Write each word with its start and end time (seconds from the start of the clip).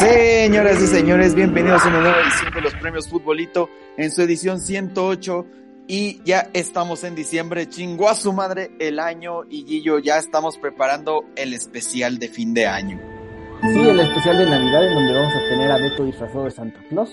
Señoras 0.00 0.82
y 0.82 0.86
señores, 0.86 1.34
bienvenidos 1.34 1.84
a 1.84 1.88
una 1.88 2.00
nueva 2.00 2.22
edición 2.22 2.54
de 2.54 2.62
los 2.62 2.74
premios 2.76 3.06
Futbolito 3.06 3.68
en 3.98 4.10
su 4.10 4.22
edición 4.22 4.58
108 4.58 5.46
y 5.88 6.22
ya 6.24 6.48
estamos 6.54 7.04
en 7.04 7.14
diciembre, 7.14 7.68
chingó 7.68 8.08
a 8.08 8.14
su 8.14 8.32
madre 8.32 8.70
el 8.78 8.98
año 8.98 9.42
y 9.50 9.66
Gillo 9.66 9.98
ya 9.98 10.16
estamos 10.16 10.56
preparando 10.56 11.26
el 11.36 11.52
especial 11.52 12.18
de 12.18 12.28
fin 12.28 12.54
de 12.54 12.66
año. 12.66 12.98
Sí, 13.60 13.78
el 13.78 14.00
especial 14.00 14.38
de 14.38 14.46
Navidad 14.46 14.88
en 14.88 14.94
donde 14.94 15.12
vamos 15.12 15.34
a 15.34 15.48
tener 15.50 15.70
a 15.70 15.76
Beto 15.76 16.06
disfrazado 16.06 16.44
de 16.44 16.50
Santa 16.50 16.80
Claus, 16.88 17.10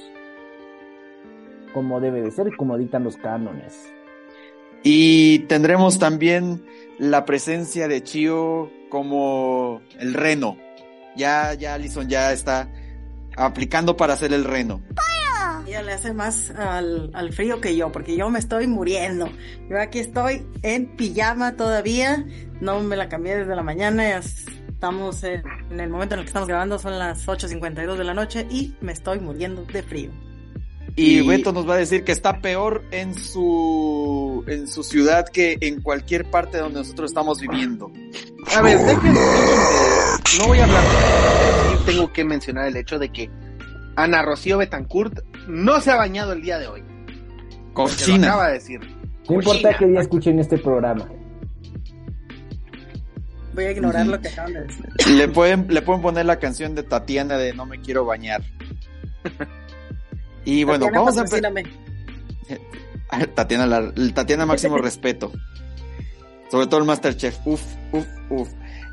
como 1.74 2.00
debe 2.00 2.22
de 2.22 2.32
ser 2.32 2.48
y 2.48 2.56
como 2.56 2.78
dictan 2.78 3.04
los 3.04 3.18
cánones. 3.18 3.94
Y 4.84 5.40
tendremos 5.40 6.00
también 6.00 6.64
la 7.00 7.26
presencia 7.26 7.90
de 7.90 8.02
Chio 8.02 8.72
como 8.90 9.82
el 10.00 10.14
reno. 10.14 10.56
Ya, 11.18 11.54
ya 11.54 11.74
Alison 11.74 12.08
ya 12.08 12.32
está 12.32 12.70
aplicando 13.36 13.98
para 13.98 14.14
hacer 14.14 14.34
el 14.34 14.44
reno. 14.44 14.82
Ella 15.68 15.82
le 15.82 15.92
hace 15.92 16.14
más 16.14 16.52
al, 16.52 17.12
al, 17.14 17.34
frío 17.34 17.60
que 17.60 17.76
yo, 17.76 17.92
porque 17.92 18.16
yo 18.16 18.30
me 18.30 18.40
estoy 18.40 18.68
muriendo. 18.68 19.30
Yo 19.70 19.82
aquí 19.82 20.00
estoy 20.00 20.46
en 20.62 20.96
pijama 20.96 21.58
todavía, 21.58 22.26
no 22.62 22.80
me 22.80 22.96
la 22.96 23.10
cambié 23.10 23.36
desde 23.36 23.54
la 23.54 23.64
mañana, 23.64 24.08
ya 24.08 24.22
estamos 24.70 25.24
en, 25.26 25.44
en 25.70 25.80
el 25.82 25.90
momento 25.90 26.16
en 26.16 26.20
el 26.20 26.26
que 26.26 26.30
estamos 26.30 26.48
grabando, 26.48 26.80
son 26.80 26.98
las 26.98 27.28
8.52 27.28 27.98
de 27.98 28.04
la 28.06 28.14
noche 28.14 28.48
y 28.50 28.76
me 28.80 28.94
estoy 28.94 29.20
muriendo 29.20 29.66
de 29.66 29.84
frío. 29.84 30.12
Y 30.96 31.22
Beto 31.28 31.52
nos 31.52 31.70
va 31.70 31.76
a 31.76 31.78
decir 31.78 32.04
que 32.04 32.12
está 32.12 32.42
peor 32.42 32.84
en 32.90 33.14
su 33.14 34.44
en 34.48 34.68
su 34.68 34.84
ciudad 34.84 35.28
que 35.28 35.58
en 35.62 35.80
cualquier 35.82 36.30
parte 36.32 36.58
donde 36.58 36.80
nosotros 36.80 37.12
estamos 37.12 37.40
viviendo. 37.40 37.92
A 38.56 38.62
ver, 38.64 38.80
déjenme, 38.80 39.20
no 40.40 40.48
voy 40.48 40.60
a 40.60 40.64
hablar, 40.66 40.84
sí 41.78 41.84
tengo 41.86 42.12
que 42.14 42.24
mencionar 42.24 42.68
el 42.68 42.78
hecho 42.78 43.00
de 43.00 43.10
que 43.12 43.30
Ana 43.96 44.22
Rocío 44.22 44.58
Betancourt 44.58 45.20
no 45.48 45.80
se 45.82 45.92
ha 45.92 45.96
bañado 45.96 46.34
el 46.34 46.42
día 46.42 46.60
de 46.60 46.68
hoy. 46.68 46.84
Cochina. 47.74 48.28
acaba 48.28 48.48
de 48.48 48.54
decir. 48.54 48.80
No 49.30 49.36
importa 49.36 49.78
que 49.78 49.86
día 49.88 50.02
escuchen 50.02 50.40
este 50.40 50.58
programa. 50.58 51.08
Voy 53.54 53.66
a 53.66 53.72
ignorar 53.72 54.06
lo 54.06 54.20
que 54.22 54.28
acaban 54.28 54.54
de 54.54 54.62
decir. 54.64 54.86
Le 55.16 55.28
pueden, 55.28 55.66
le 55.70 55.82
pueden 55.82 56.02
poner 56.02 56.26
la 56.26 56.38
canción 56.38 56.76
de 56.76 56.84
Tatiana 56.84 57.38
de 57.38 57.54
No 57.54 57.66
me 57.66 57.80
quiero 57.82 58.06
bañar. 58.06 58.44
Y 60.46 60.64
bueno, 60.64 60.86
Tatiana, 60.86 61.00
vamos 61.00 61.18
a 61.18 61.22
empezar. 61.22 61.54
Tatiana, 63.34 63.66
la- 63.66 63.94
Tatiana 64.14 64.46
máximo 64.46 64.78
respeto. 64.80 65.32
Sobre 66.52 66.68
todo 66.68 66.80
el 66.80 66.86
Masterchef. 66.86 67.36
Uf, 67.46 67.62
uf, 67.92 68.06
uf. 68.30 68.50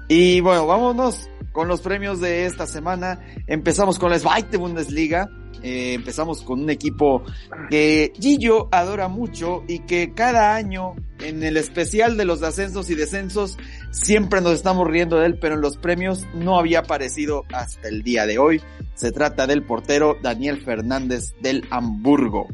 Y 0.08 0.40
bueno, 0.40 0.66
vámonos 0.66 1.28
con 1.52 1.68
los 1.68 1.80
premios 1.80 2.20
de 2.20 2.46
esta 2.46 2.66
semana. 2.66 3.20
Empezamos 3.46 3.98
con 3.98 4.10
la 4.10 4.18
Zweite 4.18 4.56
Bundesliga. 4.56 5.28
Eh, 5.62 5.94
empezamos 5.94 6.42
con 6.42 6.60
un 6.60 6.68
equipo 6.68 7.22
que 7.70 8.12
Gillo 8.20 8.68
adora 8.70 9.08
mucho 9.08 9.62
y 9.66 9.78
que 9.80 10.12
cada 10.12 10.54
año 10.54 10.94
en 11.20 11.42
el 11.42 11.56
especial 11.56 12.18
de 12.18 12.26
los 12.26 12.42
ascensos 12.42 12.90
y 12.90 12.94
descensos 12.94 13.56
siempre 13.90 14.42
nos 14.42 14.52
estamos 14.52 14.86
riendo 14.86 15.18
de 15.18 15.26
él, 15.26 15.38
pero 15.40 15.54
en 15.54 15.62
los 15.62 15.78
premios 15.78 16.26
no 16.34 16.58
había 16.58 16.80
aparecido 16.80 17.44
hasta 17.52 17.88
el 17.88 18.02
día 18.02 18.26
de 18.26 18.36
hoy. 18.36 18.60
Se 18.94 19.10
trata 19.10 19.46
del 19.46 19.62
portero 19.62 20.16
Daniel 20.22 20.60
Fernández 20.60 21.34
del 21.40 21.64
Hamburgo. 21.70 22.48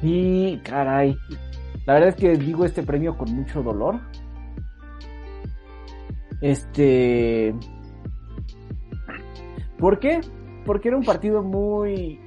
Sí, 0.00 0.60
caray. 0.64 1.16
La 1.86 1.94
verdad 1.94 2.08
es 2.10 2.16
que 2.16 2.36
digo 2.36 2.64
este 2.64 2.82
premio 2.82 3.16
con 3.16 3.32
mucho 3.32 3.62
dolor. 3.62 4.00
Este. 6.40 7.54
¿Por 9.78 9.98
qué? 9.98 10.20
Porque 10.64 10.88
era 10.88 10.96
un 10.96 11.04
partido 11.04 11.42
muy. 11.42 12.20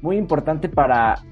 Muy 0.00 0.16
importante 0.16 0.68
para. 0.68 1.22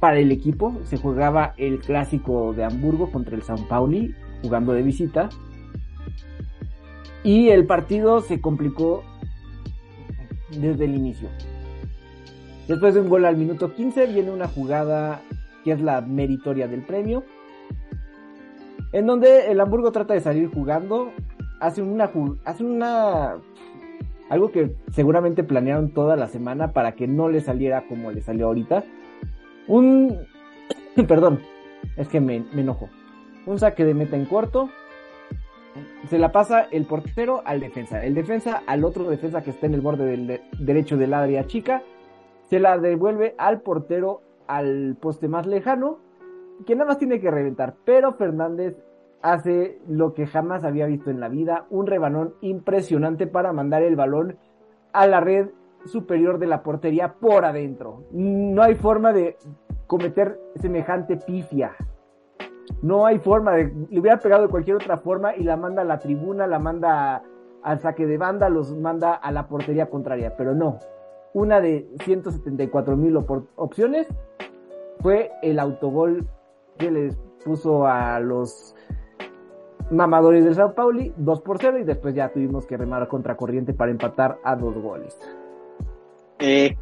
Para 0.00 0.18
el 0.18 0.30
equipo. 0.32 0.78
Se 0.84 0.96
jugaba 0.96 1.54
el 1.56 1.80
clásico 1.80 2.52
de 2.52 2.64
Hamburgo 2.64 3.10
contra 3.10 3.34
el 3.34 3.42
San 3.42 3.66
Pauli, 3.68 4.14
jugando 4.42 4.72
de 4.72 4.82
visita. 4.82 5.28
Y 7.24 7.48
el 7.48 7.66
partido 7.66 8.20
se 8.20 8.40
complicó 8.40 9.02
desde 10.50 10.84
el 10.84 10.94
inicio. 10.94 11.28
Después 12.68 12.94
de 12.94 13.00
un 13.00 13.08
gol 13.08 13.24
al 13.24 13.36
minuto 13.36 13.74
15 13.74 14.06
viene 14.06 14.30
una 14.30 14.46
jugada 14.46 15.22
que 15.64 15.72
es 15.72 15.80
la 15.80 16.00
meritoria 16.00 16.68
del 16.68 16.82
premio. 16.82 17.24
En 18.92 19.06
donde 19.06 19.50
el 19.50 19.60
Hamburgo 19.60 19.92
trata 19.92 20.14
de 20.14 20.20
salir 20.20 20.50
jugando. 20.52 21.12
Hace 21.60 21.82
una, 21.82 22.10
hace 22.44 22.64
una... 22.64 23.36
Algo 24.30 24.50
que 24.52 24.74
seguramente 24.92 25.42
planearon 25.42 25.90
toda 25.90 26.14
la 26.16 26.28
semana 26.28 26.72
para 26.72 26.92
que 26.92 27.06
no 27.08 27.28
le 27.28 27.40
saliera 27.40 27.86
como 27.88 28.10
le 28.10 28.20
salió 28.20 28.46
ahorita. 28.46 28.84
Un... 29.66 30.16
Perdón, 31.08 31.40
es 31.96 32.08
que 32.08 32.20
me, 32.20 32.44
me 32.52 32.62
enojo. 32.62 32.88
Un 33.46 33.58
saque 33.58 33.84
de 33.84 33.94
meta 33.94 34.16
en 34.16 34.26
corto. 34.26 34.68
Se 36.08 36.18
la 36.18 36.32
pasa 36.32 36.62
el 36.70 36.84
portero 36.86 37.42
al 37.44 37.60
defensa. 37.60 38.04
El 38.04 38.14
defensa 38.14 38.62
al 38.66 38.84
otro 38.84 39.04
defensa 39.08 39.42
que 39.42 39.50
está 39.50 39.66
en 39.66 39.74
el 39.74 39.80
borde 39.80 40.04
del 40.06 40.26
de- 40.26 40.40
derecho 40.58 40.96
del 40.96 41.14
área 41.14 41.46
chica 41.46 41.82
se 42.48 42.58
la 42.58 42.78
devuelve 42.78 43.34
al 43.38 43.60
portero 43.60 44.22
al 44.46 44.96
poste 44.98 45.28
más 45.28 45.46
lejano, 45.46 45.98
que 46.66 46.74
nada 46.74 46.88
más 46.88 46.98
tiene 46.98 47.20
que 47.20 47.30
reventar. 47.30 47.74
Pero 47.84 48.14
Fernández 48.14 48.76
hace 49.22 49.80
lo 49.88 50.14
que 50.14 50.26
jamás 50.26 50.64
había 50.64 50.86
visto 50.86 51.10
en 51.10 51.20
la 51.20 51.28
vida, 51.28 51.66
un 51.70 51.86
rebanón 51.86 52.34
impresionante 52.40 53.26
para 53.26 53.52
mandar 53.52 53.82
el 53.82 53.96
balón 53.96 54.38
a 54.92 55.06
la 55.06 55.20
red 55.20 55.48
superior 55.84 56.38
de 56.38 56.46
la 56.46 56.62
portería 56.62 57.14
por 57.14 57.44
adentro. 57.44 58.04
No 58.12 58.62
hay 58.62 58.74
forma 58.74 59.12
de 59.12 59.36
cometer 59.86 60.38
semejante 60.56 61.16
pifia. 61.16 61.72
No 62.82 63.06
hay 63.06 63.18
forma 63.18 63.52
de... 63.54 63.72
Le 63.90 64.00
hubiera 64.00 64.18
pegado 64.18 64.42
de 64.42 64.48
cualquier 64.48 64.76
otra 64.76 64.98
forma 64.98 65.34
y 65.34 65.42
la 65.42 65.56
manda 65.56 65.82
a 65.82 65.84
la 65.84 65.98
tribuna, 65.98 66.46
la 66.46 66.58
manda 66.58 67.22
al 67.62 67.80
saque 67.80 68.06
de 68.06 68.18
banda, 68.18 68.48
los 68.48 68.76
manda 68.76 69.14
a 69.14 69.32
la 69.32 69.48
portería 69.48 69.88
contraria. 69.88 70.36
Pero 70.36 70.54
no, 70.54 70.78
una 71.32 71.60
de 71.60 71.88
174 72.04 72.96
mil 72.96 73.16
opciones 73.56 74.06
fue 75.00 75.32
el 75.42 75.58
autogol 75.58 76.28
que 76.78 76.90
les 76.90 77.16
puso 77.44 77.86
a 77.86 78.18
los 78.20 78.74
mamadores 79.90 80.44
del 80.44 80.54
Sao 80.54 80.74
Pauli 80.74 81.12
2 81.16 81.40
por 81.42 81.58
0 81.60 81.78
y 81.78 81.84
después 81.84 82.14
ya 82.14 82.30
tuvimos 82.30 82.66
que 82.66 82.76
remar 82.76 83.08
contra 83.08 83.36
corriente 83.36 83.72
para 83.72 83.90
empatar 83.90 84.38
a 84.44 84.54
dos 84.56 84.76
goles. 84.76 85.18
Eh, 86.38 86.76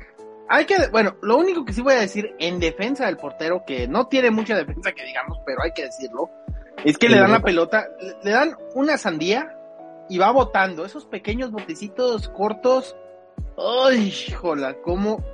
hay 0.49 0.65
que, 0.65 0.75
bueno, 0.91 1.17
lo 1.23 1.37
único 1.39 1.65
que 1.65 1.73
sí 1.73 1.83
voy 1.83 1.95
a 1.95 2.01
decir 2.01 2.35
en 2.39 2.61
defensa 2.61 3.07
del 3.07 3.17
portero, 3.17 3.63
que 3.67 3.89
no 3.89 4.07
tiene 4.07 4.31
mucha 4.31 4.57
defensa 4.57 4.93
que 4.93 5.05
digamos, 5.05 5.39
pero 5.45 5.63
hay 5.63 5.73
que 5.73 5.85
decirlo, 5.85 6.31
es 6.85 6.99
que 6.99 7.07
Sí, 7.09 7.15
le 7.15 7.21
dan 7.21 7.33
la 7.33 7.41
pelota, 7.41 7.89
le, 8.01 8.17
le 8.23 8.31
dan 8.31 8.57
una 8.75 8.97
sandía 8.99 9.57
y 10.09 10.19
va 10.19 10.31
botando. 10.31 10.85
Esos 10.85 11.07
pequeños 11.07 11.51
botecitos 11.51 12.29
cortos, 12.29 12.97
¡ay, 13.57 14.13
jola! 14.33 14.75
Como, 14.83 15.25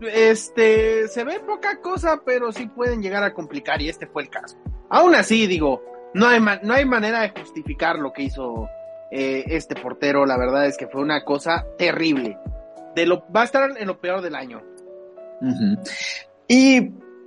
este, 0.00 1.08
se 1.08 1.24
ve 1.24 1.40
poca 1.40 1.80
cosa, 1.80 2.20
pero 2.24 2.52
sí 2.52 2.66
pueden 2.66 3.02
llegar 3.02 3.22
a 3.22 3.34
complicar 3.34 3.80
y 3.80 3.88
este 3.88 4.06
fue 4.06 4.22
el 4.22 4.30
caso. 4.30 4.56
Aún 4.90 5.14
así, 5.14 5.46
digo, 5.46 5.82
no 6.14 6.26
hay, 6.26 6.40
no 6.62 6.74
hay 6.74 6.84
manera 6.84 7.22
de 7.22 7.30
justificar 7.30 7.98
lo 7.98 8.12
que 8.12 8.24
hizo 8.24 8.68
eh, 9.10 9.44
este 9.48 9.74
portero. 9.74 10.26
La 10.26 10.36
verdad 10.36 10.66
es 10.66 10.76
que 10.76 10.88
fue 10.88 11.00
una 11.00 11.24
cosa 11.24 11.66
terrible. 11.78 12.38
De 12.94 13.06
lo, 13.06 13.24
va 13.34 13.42
a 13.42 13.44
estar 13.44 13.76
en 13.76 13.86
lo 13.86 14.00
peor 14.00 14.22
del 14.22 14.34
año. 14.34 14.62
Y 16.46 16.80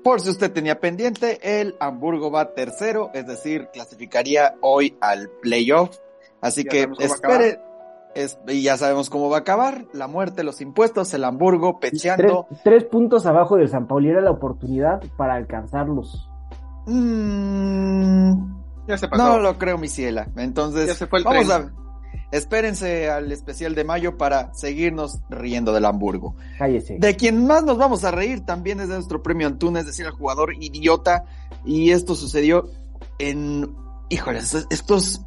por 0.03 0.21
si 0.21 0.29
usted 0.29 0.51
tenía 0.51 0.79
pendiente, 0.79 1.39
el 1.41 1.75
Hamburgo 1.79 2.31
va 2.31 2.53
tercero, 2.53 3.11
es 3.13 3.27
decir, 3.27 3.67
clasificaría 3.73 4.55
hoy 4.61 4.97
al 5.01 5.29
playoff. 5.41 5.97
Así 6.41 6.63
que 6.63 6.87
espere, 6.99 7.59
es- 8.23 8.37
y 8.47 8.61
ya 8.63 8.77
sabemos 8.77 9.09
cómo 9.09 9.29
va 9.29 9.37
a 9.37 9.39
acabar, 9.41 9.85
la 9.93 10.07
muerte, 10.07 10.43
los 10.43 10.59
impuestos, 10.61 11.13
el 11.13 11.23
Hamburgo 11.23 11.79
pecheando. 11.79 12.47
tres 12.63 12.83
puntos 12.85 13.25
abajo 13.25 13.55
del 13.57 13.69
San 13.69 13.87
Pauli 13.87 14.09
era 14.09 14.21
la 14.21 14.31
oportunidad 14.31 15.01
para 15.17 15.35
alcanzarlos. 15.35 16.29
Mm, 16.87 18.31
Ya 18.87 18.97
se 18.97 19.07
pasó. 19.07 19.23
no 19.27 19.39
lo 19.39 19.57
creo, 19.57 19.77
mi 19.77 19.87
ciela. 19.87 20.27
Entonces, 20.37 20.87
Ya 20.87 20.95
se 20.95 21.07
fue 21.07 21.19
el 21.19 21.25
vamos 21.25 21.47
tren. 21.47 21.61
a 21.63 21.71
espérense 22.31 23.09
al 23.09 23.31
especial 23.31 23.75
de 23.75 23.83
mayo 23.83 24.17
para 24.17 24.53
seguirnos 24.53 25.19
riendo 25.29 25.71
del 25.73 25.85
Hamburgo. 25.85 26.35
Cállese. 26.57 26.97
De 26.99 27.15
quien 27.15 27.45
más 27.45 27.63
nos 27.63 27.77
vamos 27.77 28.03
a 28.03 28.11
reír 28.11 28.45
también 28.45 28.79
es 28.79 28.89
de 28.89 28.95
nuestro 28.95 29.21
premio 29.23 29.47
Antuna, 29.47 29.79
es 29.81 29.85
decir, 29.85 30.05
el 30.05 30.11
jugador 30.11 30.53
idiota. 30.59 31.23
Y 31.65 31.91
esto 31.91 32.15
sucedió 32.15 32.69
en, 33.19 33.73
híjoles, 34.09 34.65
estos, 34.69 35.21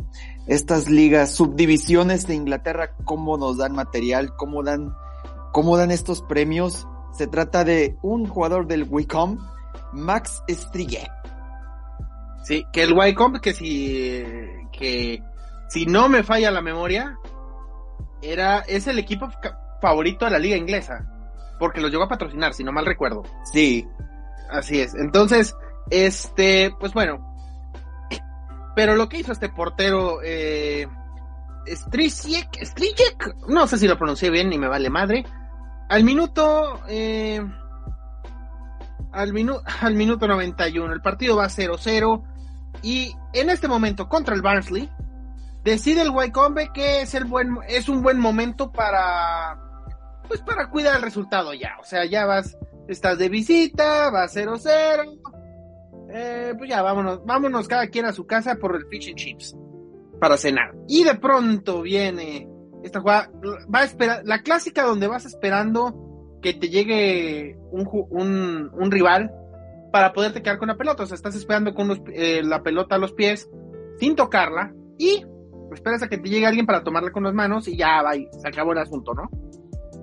estas 0.50 0.90
ligas, 0.90 1.32
subdivisiones 1.32 2.26
de 2.26 2.34
Inglaterra, 2.34 2.96
cómo 3.04 3.38
nos 3.38 3.58
dan 3.58 3.72
material, 3.72 4.34
cómo 4.34 4.64
dan, 4.64 4.96
cómo 5.52 5.76
dan 5.76 5.92
estos 5.92 6.22
premios. 6.22 6.88
Se 7.12 7.28
trata 7.28 7.62
de 7.62 7.96
un 8.02 8.26
jugador 8.26 8.66
del 8.66 8.82
Wycombe, 8.82 9.40
Max 9.92 10.42
Strige. 10.48 11.08
Sí, 12.42 12.64
que 12.72 12.82
el 12.82 12.94
Wycombe, 12.94 13.40
que 13.40 13.54
si, 13.54 14.24
que 14.72 15.22
si 15.68 15.86
no 15.86 16.08
me 16.08 16.24
falla 16.24 16.50
la 16.50 16.62
memoria, 16.62 17.16
era, 18.20 18.58
es 18.60 18.88
el 18.88 18.98
equipo 18.98 19.28
favorito 19.80 20.24
de 20.24 20.32
la 20.32 20.40
liga 20.40 20.56
inglesa, 20.56 21.08
porque 21.60 21.80
los 21.80 21.92
llegó 21.92 22.02
a 22.02 22.08
patrocinar, 22.08 22.54
si 22.54 22.64
no 22.64 22.72
mal 22.72 22.86
recuerdo. 22.86 23.22
Sí. 23.52 23.86
Así 24.50 24.80
es. 24.80 24.96
Entonces, 24.96 25.54
este, 25.90 26.74
pues 26.80 26.92
bueno. 26.92 27.29
Pero 28.74 28.94
lo 28.94 29.08
que 29.08 29.18
hizo 29.18 29.32
este 29.32 29.48
portero, 29.48 30.20
eh, 30.22 30.86
Strijek, 31.66 33.46
no 33.48 33.66
sé 33.66 33.78
si 33.78 33.88
lo 33.88 33.98
pronuncié 33.98 34.30
bien, 34.30 34.48
ni 34.48 34.58
me 34.58 34.68
vale 34.68 34.90
madre. 34.90 35.24
Al 35.88 36.04
minuto, 36.04 36.80
eh, 36.88 37.40
al, 39.12 39.32
minuto 39.32 39.62
al 39.80 39.94
minuto 39.94 40.26
91, 40.26 40.92
el 40.92 41.02
partido 41.02 41.36
va 41.36 41.48
0-0. 41.48 42.22
Y 42.82 43.14
en 43.32 43.50
este 43.50 43.68
momento, 43.68 44.08
contra 44.08 44.34
el 44.34 44.42
Barnsley, 44.42 44.88
decide 45.64 46.02
el 46.02 46.10
Wycombe 46.10 46.70
que 46.72 47.02
es 47.02 47.14
el 47.14 47.24
buen, 47.24 47.58
es 47.68 47.88
un 47.88 48.02
buen 48.02 48.18
momento 48.18 48.70
para, 48.72 49.58
pues 50.28 50.40
para 50.40 50.70
cuidar 50.70 50.96
el 50.96 51.02
resultado 51.02 51.52
ya. 51.52 51.76
O 51.80 51.84
sea, 51.84 52.04
ya 52.04 52.26
vas, 52.26 52.56
estás 52.88 53.18
de 53.18 53.28
visita, 53.28 54.10
va 54.10 54.26
0-0. 54.26 55.39
Eh, 56.12 56.54
pues 56.56 56.68
ya 56.68 56.82
vámonos, 56.82 57.24
vámonos 57.24 57.68
cada 57.68 57.86
quien 57.88 58.04
a 58.04 58.12
su 58.12 58.26
casa 58.26 58.56
por 58.56 58.76
el 58.76 58.86
fish 58.86 59.08
and 59.08 59.16
chips 59.16 59.56
para 60.20 60.36
cenar. 60.36 60.74
Y 60.88 61.04
de 61.04 61.14
pronto 61.14 61.82
viene 61.82 62.48
esta 62.82 63.00
jugada, 63.00 63.30
va 63.72 63.80
a 63.80 63.84
esperar, 63.84 64.22
la 64.24 64.42
clásica 64.42 64.82
donde 64.84 65.06
vas 65.06 65.24
esperando 65.24 66.38
que 66.42 66.54
te 66.54 66.68
llegue 66.68 67.58
un, 67.70 67.88
un, 68.10 68.70
un 68.72 68.90
rival 68.90 69.30
para 69.92 70.12
poderte 70.12 70.42
quedar 70.42 70.58
con 70.58 70.68
la 70.68 70.76
pelota. 70.76 71.02
O 71.02 71.06
sea, 71.06 71.14
estás 71.14 71.34
esperando 71.34 71.74
con 71.74 72.02
eh, 72.14 72.42
la 72.42 72.62
pelota 72.62 72.94
a 72.94 72.98
los 72.98 73.12
pies 73.12 73.48
sin 73.98 74.16
tocarla 74.16 74.72
y 74.98 75.24
esperas 75.72 76.02
a 76.02 76.08
que 76.08 76.18
te 76.18 76.28
llegue 76.28 76.46
alguien 76.46 76.66
para 76.66 76.82
tomarla 76.82 77.12
con 77.12 77.24
las 77.24 77.34
manos 77.34 77.68
y 77.68 77.76
ya 77.76 78.02
va, 78.02 78.16
y 78.16 78.26
se 78.30 78.48
acabó 78.48 78.72
el 78.72 78.78
asunto, 78.78 79.14
¿no? 79.14 79.28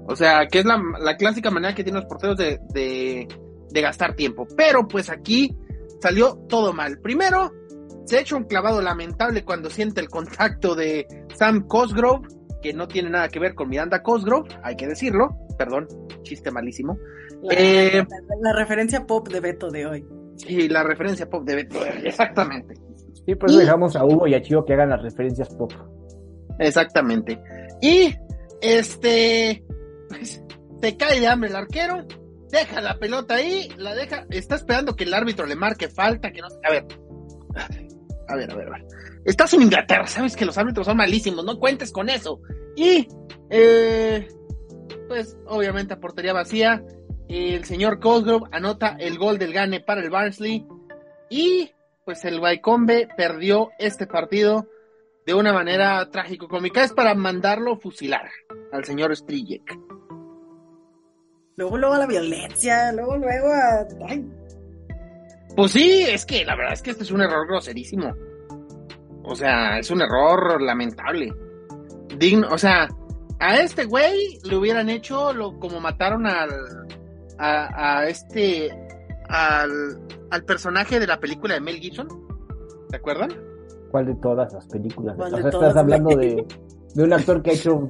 O 0.08 0.16
sea, 0.16 0.48
que 0.48 0.60
es 0.60 0.66
la, 0.66 0.82
la 1.00 1.18
clásica 1.18 1.52
manera 1.52 1.76
que 1.76 1.84
tienen 1.84 2.02
los 2.02 2.10
porteros 2.10 2.38
de, 2.38 2.60
de, 2.70 3.28
de, 3.70 3.82
gastar 3.82 4.16
tiempo. 4.16 4.48
Pero 4.56 4.88
pues 4.88 5.10
aquí 5.10 5.54
salió 6.02 6.36
todo 6.48 6.74
mal. 6.74 7.00
Primero, 7.00 7.52
se 8.06 8.18
ha 8.18 8.22
hecho 8.22 8.38
un 8.38 8.46
clavado 8.46 8.82
lamentable 8.82 9.44
cuando 9.44 9.70
siente 9.70 10.02
el 10.02 10.10
contacto 10.10 10.76
de 10.76 11.08
Sam 11.36 11.68
Cosgrove, 11.68 12.28
que 12.62 12.74
no 12.74 12.88
tiene 12.88 13.10
nada 13.10 13.30
que 13.30 13.40
ver 13.40 13.54
con 13.54 13.70
Miranda 13.70 14.02
Cosgrove, 14.02 14.50
hay 14.64 14.76
que 14.76 14.88
decirlo. 14.88 15.36
Perdón, 15.58 15.88
chiste 16.24 16.52
malísimo. 16.52 16.98
La, 17.42 17.54
eh, 17.54 18.08
la, 18.42 18.54
referencia 18.54 19.06
pop 19.06 19.28
de 19.28 19.40
Beto 19.40 19.70
de 19.70 19.86
hoy. 19.86 20.06
Sí, 20.36 20.70
la 20.70 20.84
referencia 20.84 21.30
pop 21.30 21.44
de 21.46 21.56
Beto 21.56 21.84
de 21.84 21.92
hoy, 21.92 22.02
exactamente. 22.06 22.76
Sí, 23.26 23.36
por 23.36 23.50
eso 23.50 23.60
y... 23.60 23.64
dejamos 23.64 23.96
a 23.96 24.06
Hugo 24.06 24.28
y 24.28 24.36
a 24.36 24.42
Chivo 24.42 24.64
que 24.64 24.74
hagan 24.74 24.90
las 24.90 25.02
referencias 25.02 25.54
pop. 25.56 25.72
Exactamente. 26.60 27.40
Y, 27.82 28.16
este, 28.62 29.64
pues, 30.10 30.42
se 30.82 30.98
cae 30.98 31.20
de 31.20 31.28
hambre 31.28 31.50
el 31.50 31.56
arquero, 31.56 32.06
deja 32.50 32.82
la 32.82 32.98
pelota 32.98 33.36
ahí, 33.36 33.70
la 33.78 33.96
deja, 33.96 34.26
está 34.30 34.56
esperando 34.56 34.96
que 34.96 35.04
el 35.04 35.14
árbitro 35.14 35.46
le 35.46 35.56
marque 35.56 35.90
falta, 35.90 36.32
que 36.32 36.42
no. 36.42 36.48
A 36.64 36.72
ver, 36.72 36.86
a 38.28 38.36
ver, 38.36 38.52
a 38.52 38.56
ver, 38.56 38.68
a 38.68 38.72
ver. 38.72 38.86
Estás 39.26 39.54
en 39.54 39.64
Inglaterra, 39.64 40.08
sabes 40.08 40.36
que 40.36 40.46
los 40.46 40.58
árbitros 40.58 40.86
son 40.86 40.98
malísimos, 40.98 41.44
no 41.44 41.60
cuentes 41.60 41.92
con 41.92 42.10
eso. 42.10 42.42
Y, 42.76 43.08
eh, 43.50 44.28
pues, 45.08 45.38
obviamente 45.48 45.94
a 45.94 46.00
portería 46.00 46.34
vacía, 46.34 46.84
el 47.28 47.66
señor 47.66 48.00
Cosgrove 48.00 48.48
anota 48.52 48.96
el 49.00 49.18
gol 49.18 49.38
del 49.38 49.54
gane 49.54 49.82
para 49.82 50.02
el 50.02 50.10
Barnsley 50.10 50.66
y 51.30 51.72
pues 52.06 52.24
el 52.24 52.40
Wycombe 52.40 53.10
perdió 53.18 53.72
este 53.80 54.08
partido 54.08 54.66
de 55.26 55.34
una 55.34 55.52
manera 55.52 56.10
trágico-cómica. 56.10 56.84
Es 56.84 56.94
para 56.94 57.14
mandarlo 57.16 57.78
fusilar 57.78 58.30
al 58.72 58.86
señor 58.86 59.14
Strijek. 59.14 59.78
Luego, 61.58 61.76
luego 61.76 61.96
a 61.96 61.98
la 61.98 62.06
violencia, 62.06 62.92
luego, 62.92 63.18
luego 63.18 63.48
a... 63.48 63.88
Ay. 64.08 64.32
Pues 65.56 65.72
sí, 65.72 66.04
es 66.08 66.24
que 66.24 66.46
la 66.46 66.56
verdad 66.56 66.74
es 66.74 66.84
que 66.84 66.92
este 66.92 67.04
es 67.04 67.10
un 67.10 67.22
error 67.22 67.48
groserísimo. 67.48 68.14
O 69.24 69.36
sea, 69.36 69.80
es 69.80 69.90
un 69.90 70.02
error 70.02 70.62
lamentable. 70.62 71.34
Digno, 72.16 72.48
o 72.52 72.60
sea, 72.60 72.88
a 73.40 73.56
este 73.58 73.86
güey 73.86 74.40
le 74.44 74.56
hubieran 74.56 74.88
hecho 74.90 75.34
lo 75.34 75.60
como 75.60 75.80
mataron 75.80 76.28
al 76.28 76.52
a, 77.40 78.02
a 78.02 78.08
este 78.08 78.70
al, 79.28 80.00
al, 80.30 80.44
personaje 80.46 81.00
de 81.00 81.08
la 81.08 81.20
película 81.20 81.56
de 81.56 81.62
Mel 81.62 81.80
Gibson. 81.80 82.08
¿Se 82.92 82.98
acuerdan? 82.98 83.32
¿Cuál 83.90 84.06
de 84.06 84.16
todas 84.16 84.54
las 84.54 84.68
películas? 84.68 85.18
O 85.20 85.28
sea, 85.28 85.40
estás 85.40 85.76
hablando 85.76 86.16
de, 86.16 86.46
de, 86.98 87.04
un 87.04 87.14
actor 87.14 87.42
que 87.42 87.52
ha 87.52 87.54
hecho 87.54 87.88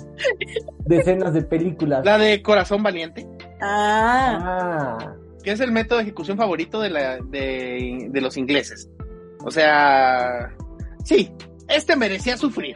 decenas 0.85 1.33
de 1.33 1.41
películas. 1.41 2.03
La 2.05 2.17
de 2.17 2.41
Corazón 2.41 2.83
Valiente. 2.83 3.27
Ah. 3.61 4.97
ah. 4.99 5.15
Que 5.43 5.51
es 5.51 5.59
el 5.59 5.71
método 5.71 5.97
de 5.99 6.03
ejecución 6.03 6.37
favorito 6.37 6.81
de, 6.81 6.89
la, 6.89 7.17
de, 7.17 8.07
de 8.09 8.21
los 8.21 8.37
ingleses. 8.37 8.89
O 9.45 9.51
sea, 9.51 10.53
sí, 11.03 11.31
este 11.67 11.95
merecía 11.95 12.37
sufrir. 12.37 12.75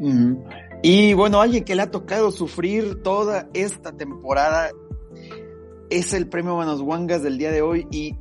Mm. 0.00 0.34
Y 0.82 1.14
bueno, 1.14 1.40
alguien 1.40 1.64
que 1.64 1.74
le 1.74 1.82
ha 1.82 1.90
tocado 1.90 2.30
sufrir 2.30 3.02
toda 3.02 3.48
esta 3.52 3.92
temporada 3.92 4.70
es 5.90 6.12
el 6.12 6.28
premio 6.28 6.56
Manos 6.56 6.80
Wangas 6.80 7.22
del 7.22 7.38
día 7.38 7.50
de 7.50 7.62
hoy 7.62 7.86
y 7.90 8.14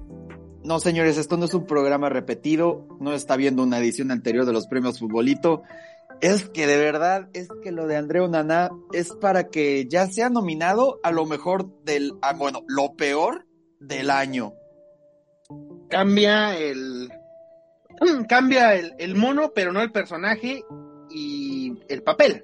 no 0.67 0.81
señores, 0.81 1.17
esto 1.17 1.37
no 1.37 1.45
es 1.45 1.53
un 1.53 1.65
programa 1.65 2.09
repetido, 2.09 2.85
no 2.99 3.13
está 3.13 3.37
viendo 3.37 3.63
una 3.63 3.79
edición 3.79 4.11
anterior 4.11 4.45
de 4.45 4.51
los 4.51 4.67
premios 4.67 4.99
Futbolito, 4.99 5.63
es 6.19 6.49
que 6.49 6.67
de 6.67 6.77
verdad, 6.77 7.29
es 7.33 7.47
que 7.63 7.71
lo 7.71 7.87
de 7.87 7.95
Andreu 7.95 8.27
Naná 8.27 8.69
es 8.91 9.13
para 9.13 9.47
que 9.47 9.87
ya 9.87 10.07
sea 10.07 10.29
nominado 10.29 10.99
a 11.03 11.11
lo 11.11 11.25
mejor 11.25 11.69
del, 11.83 12.13
ah, 12.21 12.33
bueno, 12.33 12.63
lo 12.67 12.95
peor 12.95 13.45
del 13.79 14.09
año. 14.09 14.53
Cambia 15.89 16.57
el, 16.57 17.13
cambia 18.27 18.75
el, 18.75 18.93
el 18.99 19.15
mono, 19.15 19.53
pero 19.55 19.71
no 19.71 19.81
el 19.81 19.93
personaje 19.93 20.63
y 21.09 21.79
el 21.87 22.03
papel. 22.03 22.43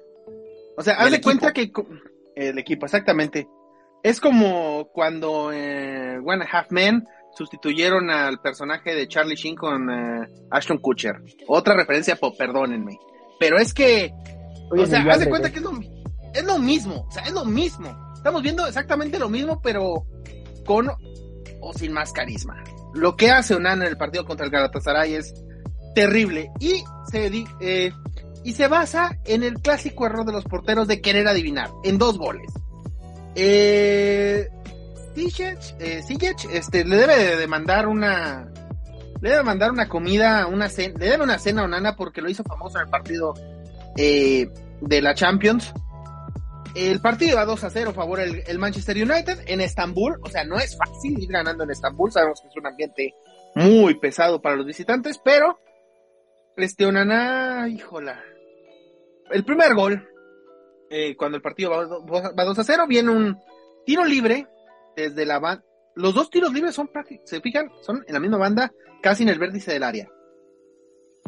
O 0.78 0.82
sea, 0.82 0.94
haz 0.94 1.10
de 1.10 1.20
cuenta 1.20 1.52
que 1.52 1.70
el 2.36 2.58
equipo, 2.58 2.86
exactamente. 2.86 3.48
Es 4.02 4.18
como 4.18 4.88
cuando 4.92 5.52
eh, 5.52 6.18
One 6.24 6.46
Half 6.50 6.70
Men 6.70 7.06
sustituyeron 7.36 8.10
al 8.10 8.40
personaje 8.40 8.94
de 8.94 9.08
Charlie 9.08 9.36
Sheen 9.36 9.56
con 9.56 9.90
eh, 9.90 10.28
Ashton 10.50 10.78
Kutcher. 10.78 11.22
Otra 11.48 11.74
referencia, 11.74 12.16
po, 12.16 12.36
perdónenme. 12.36 12.98
Pero 13.38 13.58
es 13.58 13.74
que, 13.74 14.12
Oye, 14.70 14.82
o 14.82 14.86
sea, 14.86 15.02
haz 15.10 15.20
de 15.20 15.28
cuenta 15.28 15.50
que 15.50 15.58
es 15.58 15.64
lo, 15.64 15.72
es 16.32 16.44
lo 16.44 16.58
mismo, 16.58 17.06
o 17.08 17.10
sea, 17.10 17.22
es 17.24 17.32
lo 17.32 17.44
mismo. 17.44 18.12
Estamos 18.14 18.42
viendo 18.42 18.66
exactamente 18.66 19.18
lo 19.18 19.28
mismo, 19.28 19.60
pero 19.60 20.06
con 20.64 20.88
o 21.60 21.72
sin 21.74 21.92
más 21.92 22.12
carisma. 22.12 22.62
Lo 22.94 23.16
que 23.16 23.30
hace 23.30 23.54
Onana 23.54 23.84
en 23.84 23.90
el 23.90 23.96
partido 23.98 24.24
contra 24.24 24.46
el 24.46 24.52
Galatasaray 24.52 25.14
es 25.14 25.34
terrible 25.94 26.50
y 26.60 26.84
se 27.10 27.30
eh, 27.60 27.92
y 28.44 28.52
se 28.52 28.68
basa 28.68 29.18
en 29.24 29.42
el 29.42 29.54
clásico 29.54 30.06
error 30.06 30.24
de 30.24 30.32
los 30.32 30.44
porteros 30.44 30.86
de 30.86 31.00
querer 31.00 31.26
adivinar, 31.26 31.70
en 31.82 31.98
dos 31.98 32.18
goles. 32.18 32.52
Eh, 33.34 34.48
eh 35.16 36.02
este, 36.52 36.84
le 36.84 36.96
debe 36.96 37.36
de 37.36 37.46
mandar 37.46 37.86
una, 37.86 38.50
le 39.20 39.30
debe 39.30 39.42
mandar 39.42 39.70
una 39.70 39.88
comida, 39.88 40.46
una 40.46 40.68
cena, 40.68 40.94
le 40.98 41.10
debe 41.10 41.24
una 41.24 41.38
cena 41.38 41.62
a 41.62 41.64
Onana 41.64 41.96
porque 41.96 42.20
lo 42.20 42.28
hizo 42.28 42.44
famoso 42.44 42.78
en 42.78 42.84
el 42.84 42.90
partido 42.90 43.34
eh, 43.96 44.48
de 44.80 45.02
la 45.02 45.14
Champions. 45.14 45.72
El 46.74 47.00
partido 47.00 47.36
va 47.36 47.44
2 47.44 47.62
a 47.62 47.70
0 47.70 47.90
a 47.90 47.94
favor 47.94 48.18
el 48.20 48.58
Manchester 48.58 48.96
United 48.96 49.44
en 49.46 49.60
Estambul, 49.60 50.18
o 50.22 50.28
sea, 50.28 50.42
no 50.42 50.56
es 50.56 50.76
fácil 50.76 51.22
ir 51.22 51.30
ganando 51.30 51.62
en 51.62 51.70
Estambul, 51.70 52.10
sabemos 52.10 52.40
que 52.40 52.48
es 52.48 52.56
un 52.56 52.66
ambiente 52.66 53.14
muy 53.54 53.94
pesado 54.00 54.42
para 54.42 54.56
los 54.56 54.66
visitantes, 54.66 55.20
pero 55.24 55.60
este 56.56 56.86
Onana, 56.86 57.68
híjola, 57.68 58.20
el 59.30 59.44
primer 59.44 59.74
gol, 59.74 60.08
eh, 60.90 61.16
cuando 61.16 61.36
el 61.36 61.42
partido 61.42 61.70
va, 61.70 62.32
va, 62.32 62.44
2 62.44 62.58
a 62.58 62.64
0, 62.64 62.86
viene 62.88 63.10
un 63.10 63.38
tiro 63.86 64.04
libre 64.04 64.46
desde 64.96 65.26
la 65.26 65.38
banda. 65.38 65.64
Los 65.94 66.14
dos 66.14 66.30
tiros 66.30 66.52
libres 66.52 66.74
son 66.74 66.88
prácticos, 66.88 67.30
se 67.30 67.40
fijan, 67.40 67.70
son 67.82 68.04
en 68.06 68.14
la 68.14 68.20
misma 68.20 68.38
banda, 68.38 68.72
casi 69.02 69.22
en 69.22 69.28
el 69.28 69.38
vértice 69.38 69.72
del 69.72 69.84
área. 69.84 70.08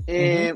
Eh. 0.06 0.54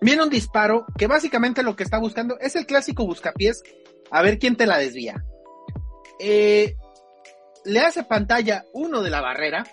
Viene 0.00 0.22
un 0.22 0.30
disparo 0.30 0.86
que 0.96 1.06
básicamente 1.06 1.62
lo 1.62 1.74
que 1.74 1.82
está 1.82 1.98
buscando 1.98 2.38
es 2.38 2.54
el 2.56 2.66
clásico 2.66 3.06
buscapiés, 3.06 3.62
a 4.10 4.22
ver 4.22 4.38
quién 4.38 4.56
te 4.56 4.66
la 4.66 4.78
desvía. 4.78 5.24
Eh, 6.20 6.76
le 7.64 7.80
hace 7.80 8.04
pantalla 8.04 8.64
uno 8.72 9.02
de 9.02 9.10
la 9.10 9.20
barrera, 9.20 9.64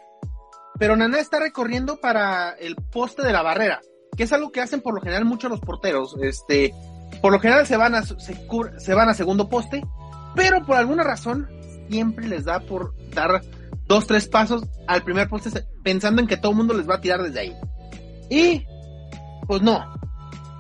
pero 0.79 0.95
Nana 0.95 1.19
está 1.19 1.39
recorriendo 1.39 1.99
para 1.99 2.51
el 2.51 2.75
poste 2.75 3.21
de 3.23 3.33
la 3.33 3.43
barrera 3.43 3.81
que 4.15 4.23
es 4.23 4.33
algo 4.33 4.51
que 4.51 4.61
hacen 4.61 4.81
por 4.81 4.93
lo 4.93 5.01
general 5.01 5.25
muchos 5.25 5.49
los 5.49 5.59
porteros. 5.59 6.15
Este, 6.21 6.73
por 7.21 7.31
lo 7.31 7.39
general 7.39 7.65
se 7.65 7.77
van 7.77 7.95
a, 7.95 8.03
se, 8.03 8.93
van 8.93 9.09
a 9.09 9.13
segundo 9.13 9.49
poste, 9.49 9.83
pero 10.35 10.63
por 10.65 10.77
alguna 10.77 11.03
razón 11.03 11.47
siempre 11.89 12.27
les 12.27 12.45
da 12.45 12.59
por 12.61 12.93
dar 13.13 13.41
dos, 13.87 14.07
tres 14.07 14.27
pasos 14.27 14.63
al 14.87 15.03
primer 15.03 15.27
poste 15.27 15.65
pensando 15.83 16.21
en 16.21 16.27
que 16.27 16.37
todo 16.37 16.51
el 16.51 16.57
mundo 16.57 16.73
les 16.73 16.89
va 16.89 16.95
a 16.95 17.01
tirar 17.01 17.21
desde 17.21 17.39
ahí. 17.41 17.55
Y, 18.29 18.65
pues 19.47 19.61
no, 19.61 19.83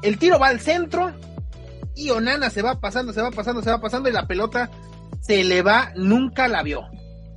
el 0.01 0.17
tiro 0.17 0.37
va 0.39 0.47
al 0.47 0.59
centro 0.59 1.13
y 1.95 2.09
Onana 2.09 2.49
se 2.49 2.61
va 2.61 2.79
pasando, 2.79 3.13
se 3.13 3.21
va 3.21 3.31
pasando, 3.31 3.61
se 3.61 3.69
va 3.69 3.79
pasando 3.79 4.09
y 4.09 4.13
la 4.13 4.27
pelota 4.27 4.69
se 5.21 5.43
le 5.43 5.61
va, 5.61 5.91
nunca 5.95 6.47
la 6.47 6.63
vio. 6.63 6.89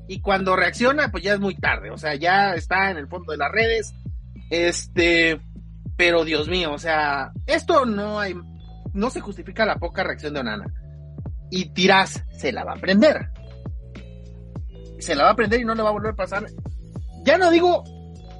Y 0.09 0.21
cuando 0.21 0.57
reacciona, 0.57 1.11
pues 1.11 1.23
ya 1.23 1.35
es 1.35 1.41
muy 1.41 1.55
tarde, 1.55 1.91
o 1.91 1.97
sea, 1.97 2.15
ya 2.15 2.55
está 2.55 2.91
en 2.91 2.99
el 2.99 3.09
fondo 3.09 3.33
de 3.33 3.39
las 3.39 3.53
redes. 3.53 3.95
Este, 4.51 5.41
pero 5.97 6.25
Dios 6.25 6.49
mío, 6.49 6.73
o 6.73 6.79
sea, 6.79 7.33
esto 7.47 7.87
no 7.87 8.19
hay, 8.19 8.35
no 8.93 9.11
se 9.11 9.21
justifica 9.21 9.65
la 9.65 9.77
poca 9.77 10.03
reacción 10.03 10.35
de 10.35 10.41
Onana. 10.41 10.67
Y 11.51 11.67
Tiras 11.71 12.25
se 12.37 12.53
la 12.53 12.65
va 12.65 12.75
a 12.75 12.81
prender. 12.81 13.31
Se 14.99 15.15
la 15.15 15.25
va 15.25 15.31
a 15.31 15.37
prender 15.37 15.61
y 15.61 15.65
no 15.65 15.75
le 15.75 15.83
va 15.83 15.91
a 15.91 15.93
volver 15.93 16.13
a 16.13 16.17
pasar. 16.17 16.47
Ya 17.25 17.39
no 17.39 17.51
digo 17.51 17.85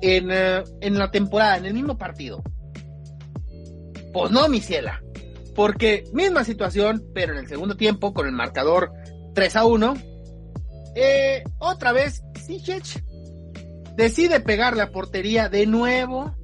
en, 0.01 0.31
eh, 0.31 0.63
en 0.81 0.99
la 0.99 1.11
temporada, 1.11 1.57
en 1.57 1.67
el 1.67 1.75
mismo 1.75 1.99
partido. 1.99 2.43
Pues 4.13 4.31
no, 4.31 4.49
mi 4.49 4.61
ciela. 4.61 5.03
Porque 5.55 6.05
misma 6.13 6.45
situación, 6.45 7.05
pero 7.15 7.33
en 7.33 7.39
el 7.39 7.49
segundo 7.49 7.77
tiempo, 7.77 8.13
con 8.13 8.27
el 8.27 8.33
marcador 8.33 8.93
3 9.35 9.57
a 9.57 9.65
1. 9.65 9.95
Eh, 10.97 11.45
otra 11.59 11.93
vez, 11.93 12.23
Sichech 12.47 13.03
decide 13.97 14.41
pegar 14.41 14.77
la 14.77 14.91
portería 14.91 15.49
de 15.49 15.67
nuevo. 15.67 16.35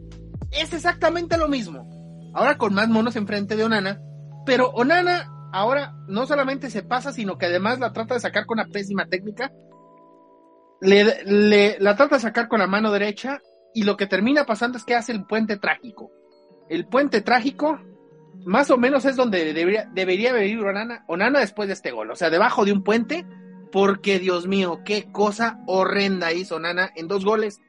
Es 0.50 0.72
exactamente 0.72 1.36
lo 1.36 1.48
mismo. 1.48 1.88
Ahora 2.34 2.58
con 2.58 2.74
más 2.74 2.88
monos 2.88 3.16
enfrente 3.16 3.56
de 3.56 3.64
Onana. 3.64 4.00
Pero 4.46 4.70
Onana 4.70 5.32
ahora 5.52 5.94
no 6.08 6.26
solamente 6.26 6.70
se 6.70 6.82
pasa, 6.82 7.12
sino 7.12 7.38
que 7.38 7.46
además 7.46 7.78
la 7.78 7.92
trata 7.92 8.14
de 8.14 8.20
sacar 8.20 8.46
con 8.46 8.58
una 8.58 8.68
pésima 8.68 9.06
técnica. 9.06 9.52
Le, 10.80 11.78
la 11.78 11.96
trata 11.96 12.16
de 12.16 12.22
sacar 12.22 12.48
con 12.48 12.60
la 12.60 12.66
mano 12.66 12.90
derecha. 12.90 13.40
Y 13.72 13.84
lo 13.84 13.96
que 13.96 14.06
termina 14.06 14.44
pasando 14.44 14.78
es 14.78 14.84
que 14.84 14.96
hace 14.96 15.12
el 15.12 15.24
puente 15.24 15.56
trágico. 15.56 16.10
El 16.68 16.86
puente 16.86 17.20
trágico 17.20 17.78
más 18.44 18.70
o 18.70 18.78
menos 18.78 19.04
es 19.04 19.16
donde 19.16 19.52
debería, 19.52 19.88
debería 19.92 20.32
vivir 20.32 20.58
Onana, 20.60 21.04
Onana 21.06 21.40
después 21.40 21.68
de 21.68 21.74
este 21.74 21.90
gol. 21.90 22.10
O 22.10 22.16
sea, 22.16 22.30
debajo 22.30 22.64
de 22.64 22.72
un 22.72 22.82
puente, 22.82 23.26
porque 23.70 24.18
Dios 24.18 24.46
mío, 24.46 24.80
qué 24.84 25.10
cosa 25.12 25.60
horrenda 25.66 26.32
hizo 26.32 26.56
Onana 26.56 26.90
en 26.96 27.06
dos 27.06 27.24
goles. 27.24 27.60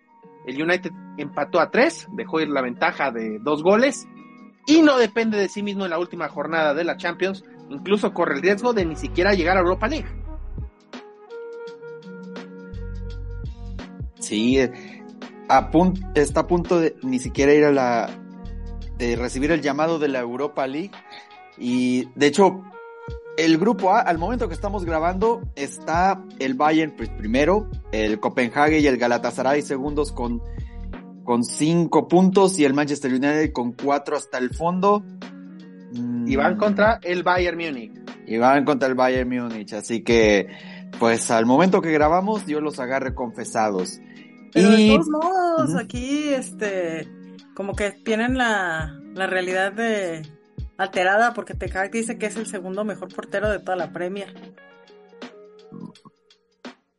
El 0.47 0.61
United 0.61 0.91
empató 1.17 1.59
a 1.59 1.69
tres, 1.69 2.07
dejó 2.13 2.39
ir 2.39 2.50
la 2.50 2.61
ventaja 2.61 3.11
de 3.11 3.38
dos 3.39 3.61
goles 3.61 4.07
y 4.65 4.81
no 4.81 4.97
depende 4.97 5.38
de 5.38 5.50
sí 5.50 5.63
mismo 5.63 5.85
en 5.85 5.91
la 5.91 6.00
última 6.00 6.27
jornada 6.29 6.73
de 6.73 6.83
la 6.83 6.97
Champions. 6.97 7.43
Incluso 7.71 8.13
corre 8.13 8.35
el 8.35 8.41
riesgo 8.41 8.73
de 8.73 8.85
ni 8.85 8.95
siquiera 8.95 9.33
llegar 9.33 9.57
a 9.57 9.61
Europa 9.61 9.87
League. 9.87 10.07
Sí, 14.19 14.59
eh, 14.59 14.71
a 15.47 15.69
está 16.15 16.41
a 16.41 16.47
punto 16.47 16.79
de 16.79 16.95
ni 17.01 17.19
siquiera 17.19 17.53
ir 17.53 17.65
a 17.65 17.71
la, 17.71 18.09
de 18.97 19.15
recibir 19.15 19.51
el 19.51 19.61
llamado 19.61 19.99
de 19.99 20.09
la 20.09 20.19
Europa 20.19 20.67
League. 20.67 20.91
Y 21.57 22.07
de 22.15 22.27
hecho, 22.27 22.61
el 23.37 23.57
grupo 23.57 23.91
A, 23.91 24.01
al 24.01 24.17
momento 24.17 24.47
que 24.47 24.53
estamos 24.53 24.85
grabando, 24.85 25.41
está 25.55 26.23
el 26.39 26.53
Bayern 26.53 26.95
primero, 26.95 27.69
el 27.91 28.19
Copenhague 28.19 28.79
y 28.79 28.87
el 28.87 28.97
Galatasaray 28.97 29.61
segundos 29.61 30.11
con, 30.11 30.41
con 31.23 31.43
cinco 31.43 32.07
puntos 32.07 32.59
y 32.59 32.65
el 32.65 32.73
Manchester 32.73 33.11
United 33.11 33.51
con 33.53 33.73
cuatro 33.73 34.17
hasta 34.17 34.37
el 34.37 34.53
fondo. 34.53 35.03
Y 35.93 36.36
van 36.36 36.57
contra 36.57 37.00
el 37.03 37.24
Bayern 37.24 37.57
Múnich. 37.57 37.93
Y 38.25 38.38
van 38.38 38.63
contra 38.65 38.88
el 38.88 38.95
Bayern 38.95 39.29
Múnich. 39.29 39.74
Así 39.74 40.03
que, 40.03 40.48
pues 41.00 41.29
al 41.31 41.45
momento 41.45 41.81
que 41.81 41.91
grabamos, 41.91 42.45
Dios 42.45 42.62
los 42.62 42.79
agarre 42.79 43.13
confesados. 43.13 44.00
Pero 44.53 44.69
y... 44.77 44.89
de 44.89 44.95
todos 44.95 45.10
modos, 45.10 45.75
aquí, 45.75 46.29
este, 46.29 47.07
como 47.53 47.75
que 47.75 47.91
tienen 47.91 48.38
la, 48.38 49.00
la 49.13 49.27
realidad 49.27 49.74
de 49.74 50.21
alterada 50.81 51.33
porque 51.33 51.53
Tecag 51.53 51.91
dice 51.91 52.17
que 52.17 52.25
es 52.25 52.36
el 52.36 52.48
segundo 52.48 52.83
mejor 52.83 53.13
portero 53.13 53.50
de 53.50 53.60
toda 53.60 53.75
la 53.75 53.93
Premier. 53.93 54.33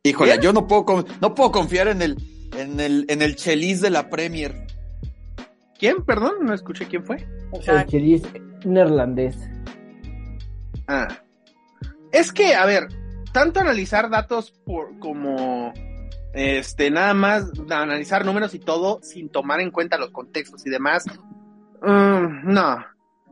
Híjole, 0.03 0.37
yo 0.41 0.53
no 0.53 0.67
puedo 0.67 1.05
no 1.21 1.35
puedo 1.35 1.51
confiar 1.51 1.87
en 1.87 2.01
el 2.01 2.17
en 2.57 2.79
el 2.79 3.05
en 3.09 3.21
el 3.21 3.35
Chelis 3.35 3.81
de 3.81 3.89
la 3.89 4.09
Premier. 4.09 4.67
¿Quién? 5.83 6.05
Perdón, 6.05 6.45
no 6.45 6.53
escuché 6.53 6.85
quién 6.85 7.03
fue. 7.03 7.27
El 7.51 7.85
Chelis 7.87 8.23
neerlandés. 8.63 9.37
Ah. 10.87 11.09
Es 12.13 12.31
que, 12.31 12.55
a 12.55 12.65
ver, 12.65 12.87
tanto 13.33 13.59
analizar 13.59 14.09
datos 14.09 14.53
por 14.65 14.97
como 14.99 15.73
este, 16.33 16.89
nada 16.89 17.13
más 17.13 17.51
analizar 17.69 18.23
números 18.23 18.53
y 18.53 18.59
todo 18.59 19.01
sin 19.01 19.27
tomar 19.27 19.59
en 19.59 19.71
cuenta 19.71 19.97
los 19.97 20.11
contextos 20.11 20.65
y 20.65 20.69
demás. 20.69 21.03
Mm, 21.81 22.53
no. 22.53 22.77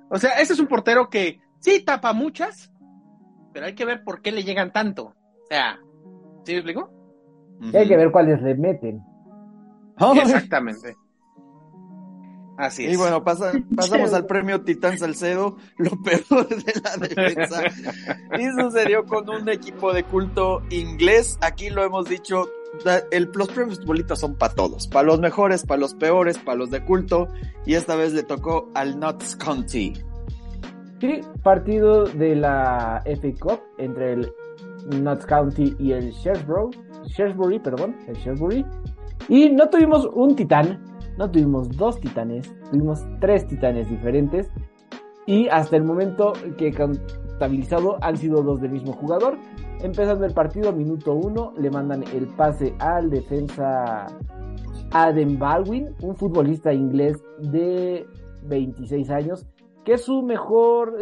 O 0.10 0.17
sea, 0.17 0.31
ese 0.31 0.51
es 0.51 0.60
un 0.60 0.67
portero 0.67 1.10
que 1.10 1.39
sí 1.62 1.86
tapa 1.86 2.12
muchas, 2.12 2.70
pero 3.53 3.67
hay 3.67 3.75
que 3.75 3.86
ver 3.86 4.03
por 4.03 4.22
qué 4.22 4.34
le 4.34 4.43
llegan 4.43 4.74
tanto. 4.74 5.05
O 5.05 5.48
sea, 5.48 5.79
¿sí 6.43 6.51
me 6.51 6.58
explico? 6.58 6.91
Hay 7.74 7.88
que 7.88 7.96
ver 7.96 8.12
cuáles 8.12 8.41
le 8.41 8.55
meten. 8.55 9.01
Exactamente. 10.15 10.98
Así 12.58 12.86
es. 12.86 12.93
Y 12.93 12.98
bueno, 12.98 13.24
pasamos 13.24 14.13
al 14.13 14.25
premio 14.27 14.62
Titán 14.62 14.98
Salcedo, 14.98 15.58
lo 15.77 15.91
peor 16.01 16.48
de 16.48 16.74
la 16.84 16.98
defensa. 16.98 17.63
y 18.38 18.62
sucedió 18.62 19.05
con 19.05 19.29
un 19.29 19.50
equipo 19.50 19.93
de 19.93 20.03
culto 20.03 20.62
inglés. 20.70 21.38
Aquí 21.41 21.70
lo 21.70 21.84
hemos 21.84 22.08
dicho 22.08 22.48
el, 23.12 23.29
los 23.34 23.50
premios 23.50 23.79
futbolistas 23.79 24.20
son 24.20 24.36
para 24.36 24.53
todos, 24.53 24.88
para 24.88 25.03
los 25.03 25.20
mejores, 25.20 25.65
para 25.65 25.79
los 25.79 25.93
peores, 25.93 26.38
para 26.38 26.58
los 26.58 26.72
de 26.72 26.84
culto, 26.84 27.27
y 27.65 27.75
esta 27.75 27.96
vez 27.96 28.13
le 28.13 28.24
tocó 28.24 28.70
al 28.74 29.00
Notts 29.00 29.36
County. 29.36 29.93
Sí, 31.00 31.22
partido 31.43 32.05
de 32.05 32.36
la 32.36 33.01
FA 33.05 33.29
Cup 33.39 33.62
entre 33.77 34.13
el 34.13 34.34
Notts 35.01 35.25
County 35.25 35.75
y 35.79 35.91
el 35.91 36.12
Shrewsbury, 36.12 36.77
Shrewsbury, 37.08 37.60
perdón, 37.60 37.96
el 38.08 38.15
Shrewsbury. 38.15 38.65
Y 39.27 39.50
no 39.50 39.70
tuvimos 39.70 40.10
un 40.13 40.36
titán, 40.36 40.79
no 41.22 41.30
tuvimos 41.30 41.70
dos 41.78 42.00
titanes, 42.00 42.51
tuvimos 42.72 43.06
tres 43.20 43.46
titanes 43.46 43.88
diferentes. 43.88 44.50
Y 45.28 45.48
hasta 45.50 45.78
el 45.78 45.84
momento 45.84 46.34
que 46.58 46.74
contabilizado 46.74 47.98
han 48.01 48.18
sido 48.18 48.42
dos 48.42 48.60
del 48.60 48.72
mismo 48.72 48.94
jugador. 48.94 49.38
Empezando 49.82 50.25
el 50.25 50.34
partido, 50.34 50.74
minuto 50.74 51.13
uno, 51.13 51.54
le 51.60 51.70
mandan 51.70 52.04
el 52.16 52.25
pase 52.25 52.74
al 52.80 53.12
defensa 53.12 54.08
Adam 54.92 55.38
Baldwin, 55.38 55.96
un 56.01 56.16
futbolista 56.16 56.74
inglés 56.74 57.24
de 57.38 58.08
26 58.46 59.12
años, 59.12 59.46
que 59.86 60.00
su 60.00 60.24
mejor, 60.24 60.98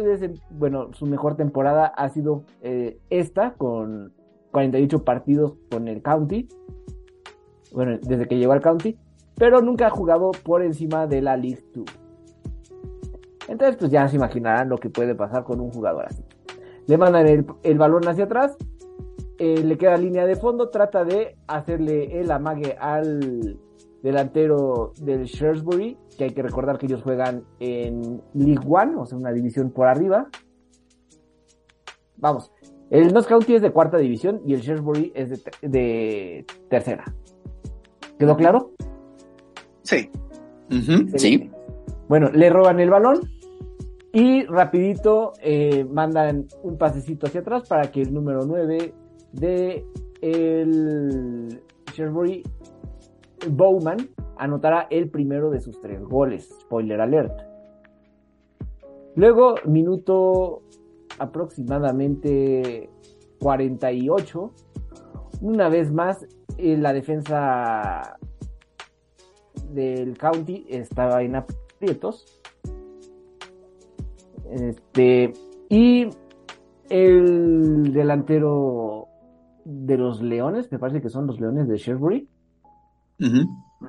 bueno, 0.50 0.92
su 0.92 1.06
mejor 1.06 1.36
temporada 1.36 1.86
ha 1.86 2.10
sido 2.10 2.44
eh, 2.60 2.98
esta, 3.08 3.54
con 3.54 4.12
48 4.52 5.02
partidos 5.02 5.56
con 5.70 5.88
el 5.88 6.02
County, 6.02 6.46
bueno, 7.72 7.98
desde 8.02 8.28
que 8.28 8.36
llegó 8.36 8.52
al 8.52 8.60
County, 8.60 8.98
pero 9.40 9.60
nunca 9.60 9.88
ha 9.88 9.90
jugado 9.90 10.30
por 10.44 10.62
encima 10.62 11.08
de 11.08 11.20
la 11.20 11.36
League 11.36 11.64
2. 11.74 11.84
Entonces, 13.48 13.76
pues 13.76 13.90
ya 13.90 14.06
se 14.06 14.14
imaginarán 14.14 14.68
lo 14.68 14.78
que 14.78 14.88
puede 14.88 15.16
pasar 15.16 15.42
con 15.42 15.58
un 15.58 15.72
jugador 15.72 16.06
así 16.06 16.22
le 16.90 16.98
mandan 16.98 17.46
el, 17.62 17.78
balón 17.78 18.08
hacia 18.08 18.24
atrás, 18.24 18.56
eh, 19.38 19.62
le 19.62 19.78
queda 19.78 19.96
línea 19.96 20.26
de 20.26 20.34
fondo, 20.34 20.70
trata 20.70 21.04
de 21.04 21.36
hacerle 21.46 22.20
el 22.20 22.32
amague 22.32 22.76
al 22.80 23.60
delantero 24.02 24.92
del 25.00 25.24
Shrewsbury, 25.24 25.96
que 26.18 26.24
hay 26.24 26.30
que 26.30 26.42
recordar 26.42 26.78
que 26.78 26.86
ellos 26.86 27.02
juegan 27.04 27.44
en 27.60 28.20
League 28.34 28.66
One, 28.68 28.96
o 28.96 29.06
sea, 29.06 29.16
una 29.16 29.30
división 29.30 29.70
por 29.70 29.86
arriba. 29.86 30.28
Vamos, 32.16 32.50
el 32.90 33.12
North 33.14 33.28
County 33.28 33.54
es 33.54 33.62
de 33.62 33.70
cuarta 33.70 33.96
división 33.96 34.42
y 34.44 34.54
el 34.54 34.62
Shrewsbury 34.62 35.12
es 35.14 35.30
de, 35.30 35.68
de 35.68 36.46
tercera. 36.68 37.04
¿Quedó 38.18 38.36
claro? 38.36 38.72
Sí. 39.90 40.08
Sí. 41.16 41.50
Bueno, 42.08 42.30
le 42.32 42.48
roban 42.48 42.78
el 42.78 42.90
balón, 42.90 43.20
y 44.12 44.44
rapidito 44.44 45.32
eh, 45.40 45.84
mandan 45.84 46.46
un 46.62 46.76
pasecito 46.78 47.26
hacia 47.26 47.40
atrás 47.40 47.68
para 47.68 47.90
que 47.90 48.02
el 48.02 48.12
número 48.12 48.44
9 48.44 48.92
de 49.32 49.84
el 50.20 51.62
Sherbury 51.94 52.42
Bowman 53.48 54.08
anotara 54.36 54.86
el 54.90 55.10
primero 55.10 55.50
de 55.50 55.60
sus 55.60 55.80
tres 55.80 56.02
goles. 56.02 56.48
Spoiler 56.62 57.00
alert. 57.00 57.40
Luego, 59.14 59.54
minuto 59.64 60.62
aproximadamente 61.18 62.90
48. 63.40 64.52
Una 65.40 65.68
vez 65.68 65.92
más, 65.92 66.26
eh, 66.58 66.76
la 66.76 66.92
defensa 66.92 68.18
del 69.74 70.16
County 70.16 70.66
estaba 70.68 71.22
en 71.22 71.36
aprietos. 71.36 72.26
Este, 74.50 75.32
y 75.68 76.08
el 76.88 77.92
delantero 77.92 79.06
de 79.64 79.96
los 79.96 80.20
Leones, 80.20 80.70
me 80.72 80.78
parece 80.78 81.00
que 81.00 81.08
son 81.08 81.26
los 81.26 81.40
Leones 81.40 81.68
de 81.68 81.76
Sherbury, 81.76 82.28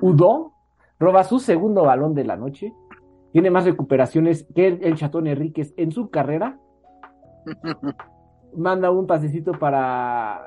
Udo, 0.00 0.52
roba 0.98 1.24
su 1.24 1.38
segundo 1.38 1.84
balón 1.84 2.14
de 2.14 2.24
la 2.24 2.36
noche. 2.36 2.72
Tiene 3.32 3.50
más 3.50 3.64
recuperaciones 3.64 4.46
que 4.54 4.68
el, 4.68 4.84
el 4.84 4.96
Chatón 4.96 5.26
Enríquez 5.26 5.72
en 5.76 5.90
su 5.90 6.10
carrera. 6.10 6.58
Manda 8.56 8.90
un 8.90 9.06
pasecito 9.06 9.52
para 9.52 10.46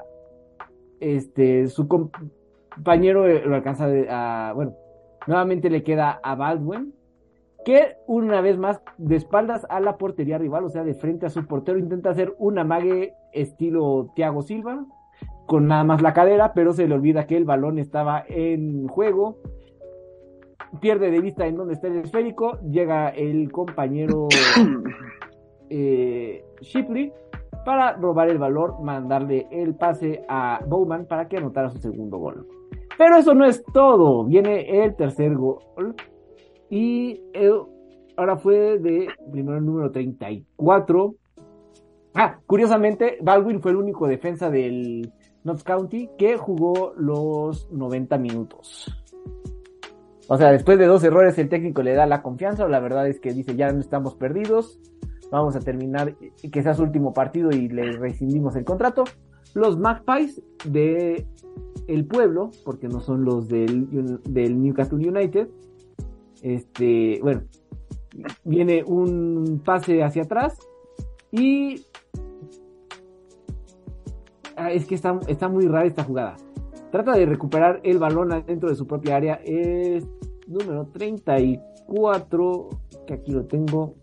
este 0.99 1.67
su 1.67 1.87
compañero 1.87 3.27
eh, 3.27 3.43
lo 3.45 3.55
alcanza 3.55 3.87
a 4.09 4.53
bueno, 4.53 4.75
nuevamente 5.27 5.69
le 5.69 5.83
queda 5.83 6.19
a 6.23 6.35
Baldwin 6.35 6.93
que 7.65 7.97
una 8.05 8.41
vez 8.41 8.57
más 8.57 8.79
de 8.97 9.15
espaldas 9.15 9.65
a 9.69 9.79
la 9.79 9.97
portería 9.97 10.37
rival, 10.37 10.65
o 10.65 10.69
sea, 10.69 10.83
de 10.83 10.93
frente 10.93 11.25
a 11.25 11.31
su 11.31 11.45
portero 11.47 11.79
intenta 11.79 12.11
hacer 12.11 12.35
un 12.37 12.59
amague 12.59 13.13
estilo 13.33 14.11
Thiago 14.15 14.43
Silva 14.43 14.85
con 15.45 15.67
nada 15.67 15.83
más 15.83 16.01
la 16.01 16.13
cadera, 16.13 16.53
pero 16.53 16.73
se 16.73 16.87
le 16.87 16.95
olvida 16.95 17.27
que 17.27 17.37
el 17.37 17.45
balón 17.45 17.79
estaba 17.79 18.23
en 18.27 18.87
juego. 18.87 19.37
Pierde 20.81 21.11
de 21.11 21.21
vista 21.21 21.47
en 21.47 21.55
donde 21.55 21.73
está 21.73 21.87
el 21.87 21.97
esférico, 21.97 22.59
llega 22.61 23.09
el 23.09 23.51
compañero 23.51 24.27
eh, 25.69 26.43
Shipley 26.61 27.13
para 27.63 27.93
robar 27.93 28.29
el 28.29 28.37
valor, 28.37 28.81
mandarle 28.81 29.47
el 29.51 29.75
pase 29.75 30.23
a 30.27 30.59
Bowman 30.67 31.05
para 31.05 31.27
que 31.27 31.37
anotara 31.37 31.69
su 31.69 31.79
segundo 31.79 32.17
gol. 32.17 32.47
Pero 32.97 33.17
eso 33.17 33.33
no 33.33 33.45
es 33.45 33.63
todo, 33.73 34.23
viene 34.23 34.83
el 34.83 34.95
tercer 34.95 35.35
gol 35.35 35.59
y 36.69 37.21
el- 37.33 37.61
ahora 38.17 38.37
fue 38.37 38.79
de 38.79 39.07
primero 39.31 39.59
número 39.59 39.91
34. 39.91 41.15
Ah, 42.13 42.39
curiosamente, 42.45 43.17
Baldwin 43.21 43.61
fue 43.61 43.71
el 43.71 43.77
único 43.77 44.07
defensa 44.07 44.49
del 44.49 45.11
Notts 45.43 45.63
County 45.63 46.09
que 46.17 46.37
jugó 46.37 46.93
los 46.95 47.69
90 47.71 48.17
minutos. 48.17 48.89
O 50.27 50.37
sea, 50.37 50.51
después 50.51 50.79
de 50.79 50.85
dos 50.85 51.03
errores 51.03 51.37
el 51.37 51.49
técnico 51.49 51.83
le 51.83 51.93
da 51.93 52.05
la 52.05 52.21
confianza, 52.23 52.67
la 52.67 52.79
verdad 52.79 53.07
es 53.07 53.19
que 53.19 53.33
dice 53.33 53.55
ya 53.55 53.71
no 53.71 53.79
estamos 53.79 54.15
perdidos, 54.15 54.79
vamos 55.29 55.55
a 55.55 55.59
terminar 55.59 56.15
que 56.51 56.63
sea 56.63 56.73
su 56.73 56.83
último 56.83 57.13
partido 57.13 57.51
y 57.51 57.67
le 57.67 57.91
rescindimos 57.91 58.55
el 58.55 58.63
contrato. 58.63 59.03
Los 59.53 59.77
Magpies 59.77 60.41
de 60.65 61.27
el 61.87 62.05
pueblo, 62.05 62.51
porque 62.63 62.87
no 62.87 62.99
son 62.99 63.25
los 63.25 63.47
del, 63.47 64.19
del 64.23 64.61
Newcastle 64.61 65.07
United, 65.07 65.49
este, 66.41 67.19
bueno, 67.21 67.43
viene 68.43 68.83
un 68.83 69.61
pase 69.63 70.03
hacia 70.03 70.23
atrás 70.23 70.57
y 71.31 71.85
Ah, 74.57 74.71
es 74.71 74.85
que 74.85 74.95
está, 74.95 75.19
está 75.27 75.49
muy 75.49 75.67
rara 75.67 75.85
esta 75.85 76.03
jugada. 76.03 76.37
Trata 76.91 77.13
de 77.13 77.25
recuperar 77.25 77.81
el 77.83 77.97
balón 77.99 78.29
dentro 78.47 78.69
de 78.69 78.75
su 78.75 78.87
propia 78.87 79.17
área. 79.17 79.41
Es 79.43 80.07
número 80.47 80.87
34, 80.93 82.69
que 83.05 83.13
aquí 83.13 83.31
lo 83.31 83.45
tengo. 83.45 83.95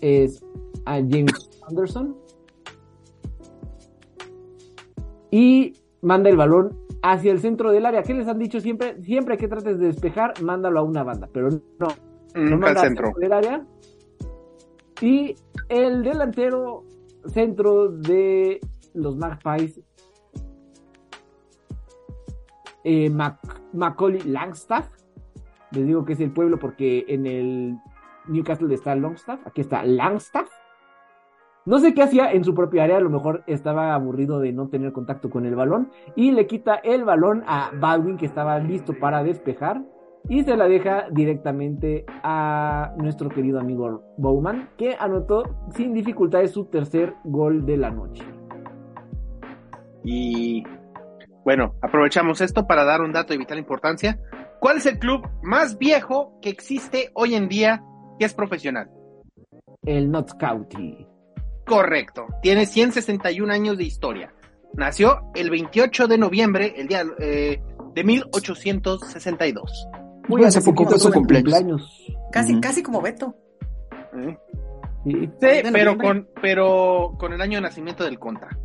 Es 0.00 0.44
a 0.84 0.96
James 0.96 1.50
Anderson. 1.66 2.16
Y 5.30 5.72
manda 6.02 6.28
el 6.28 6.36
balón 6.36 6.76
hacia 7.02 7.32
el 7.32 7.38
centro 7.40 7.70
del 7.72 7.86
área. 7.86 8.02
¿Qué 8.02 8.12
les 8.14 8.28
han 8.28 8.38
dicho 8.38 8.60
siempre? 8.60 9.00
Siempre 9.02 9.36
que 9.36 9.48
trates 9.48 9.78
de 9.78 9.86
despejar, 9.86 10.40
mándalo 10.42 10.80
a 10.80 10.82
una 10.82 11.02
banda. 11.02 11.28
Pero 11.32 11.48
no, 11.48 11.88
Nunca 12.34 12.34
al 12.34 12.50
manda 12.50 12.68
al 12.68 12.78
centro. 12.88 13.06
centro 13.06 13.20
del 13.20 13.32
área. 13.32 13.66
Y 15.00 15.34
el 15.68 16.02
delantero 16.02 16.84
centro 17.26 17.88
de 17.88 18.60
los 18.94 19.16
Magpies, 19.16 19.80
eh, 22.84 23.10
Mac- 23.10 23.60
Macaulay 23.72 24.22
Langstaff. 24.22 24.88
Les 25.72 25.86
digo 25.86 26.04
que 26.04 26.12
es 26.14 26.20
el 26.20 26.32
pueblo 26.32 26.58
porque 26.58 27.04
en 27.08 27.26
el 27.26 27.78
Newcastle 28.28 28.72
está 28.74 28.94
Longstaff. 28.94 29.46
Aquí 29.46 29.60
está 29.62 29.82
Langstaff. 29.84 30.48
No 31.64 31.78
sé 31.78 31.94
qué 31.94 32.02
hacía 32.02 32.32
en 32.32 32.42
su 32.42 32.54
propia 32.54 32.84
área, 32.84 32.96
a 32.96 33.00
lo 33.00 33.10
mejor 33.10 33.44
estaba 33.46 33.94
aburrido 33.94 34.40
de 34.40 34.52
no 34.52 34.68
tener 34.68 34.92
contacto 34.92 35.30
con 35.30 35.46
el 35.46 35.54
balón 35.54 35.90
y 36.16 36.32
le 36.32 36.48
quita 36.48 36.74
el 36.74 37.04
balón 37.04 37.44
a 37.46 37.70
Baldwin 37.72 38.16
que 38.16 38.26
estaba 38.26 38.58
listo 38.58 38.94
para 38.98 39.22
despejar 39.22 39.82
y 40.28 40.42
se 40.42 40.56
la 40.56 40.66
deja 40.66 41.06
directamente 41.10 42.04
a 42.24 42.92
nuestro 42.96 43.28
querido 43.28 43.60
amigo 43.60 44.02
Bowman 44.16 44.70
que 44.76 44.96
anotó 44.98 45.44
sin 45.76 45.94
dificultades 45.94 46.50
su 46.50 46.64
tercer 46.64 47.14
gol 47.24 47.64
de 47.64 47.76
la 47.76 47.90
noche. 47.90 48.24
Y 50.02 50.64
bueno, 51.44 51.74
aprovechamos 51.80 52.40
esto 52.40 52.66
para 52.66 52.84
dar 52.84 53.02
un 53.02 53.12
dato 53.12 53.34
de 53.34 53.38
vital 53.38 53.58
importancia. 53.58 54.18
¿Cuál 54.60 54.78
es 54.78 54.86
el 54.86 54.98
club 54.98 55.28
más 55.42 55.78
viejo 55.78 56.38
que 56.40 56.48
existe 56.48 57.10
hoy 57.14 57.36
en 57.36 57.48
día 57.48 57.84
que 58.18 58.24
es 58.24 58.34
profesional? 58.34 58.90
El 59.84 60.10
Notts 60.10 60.34
County. 60.34 61.11
Correcto, 61.66 62.26
tiene 62.42 62.66
161 62.66 63.52
años 63.52 63.78
de 63.78 63.84
historia. 63.84 64.32
Nació 64.74 65.30
el 65.34 65.50
28 65.50 66.08
de 66.08 66.18
noviembre, 66.18 66.74
el 66.76 66.88
día 66.88 67.04
eh, 67.18 67.60
de 67.94 68.04
1862. 68.04 69.88
Muy 70.28 70.44
hace 70.44 70.62
poco 70.62 70.86
fue 70.86 70.98
su 70.98 71.08
Fue 71.08 71.16
cumpleaños. 71.16 72.06
Casi, 72.30 72.58
casi 72.60 72.82
como 72.82 73.00
Beto. 73.02 73.36
¿eh? 74.16 74.38
Sí. 75.04 75.30
Pero 75.40 75.98
con, 75.98 76.28
pero 76.40 77.14
con 77.18 77.32
el 77.32 77.40
año 77.40 77.58
de 77.58 77.62
nacimiento 77.62 78.04
del 78.04 78.18
Contra. 78.18 78.48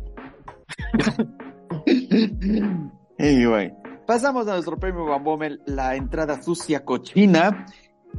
Anyway, 3.18 3.72
pasamos 4.06 4.46
a 4.46 4.52
nuestro 4.52 4.78
premio 4.78 5.04
Van 5.04 5.24
Bommel, 5.24 5.60
la 5.66 5.96
entrada 5.96 6.40
sucia 6.40 6.84
cochina. 6.84 7.66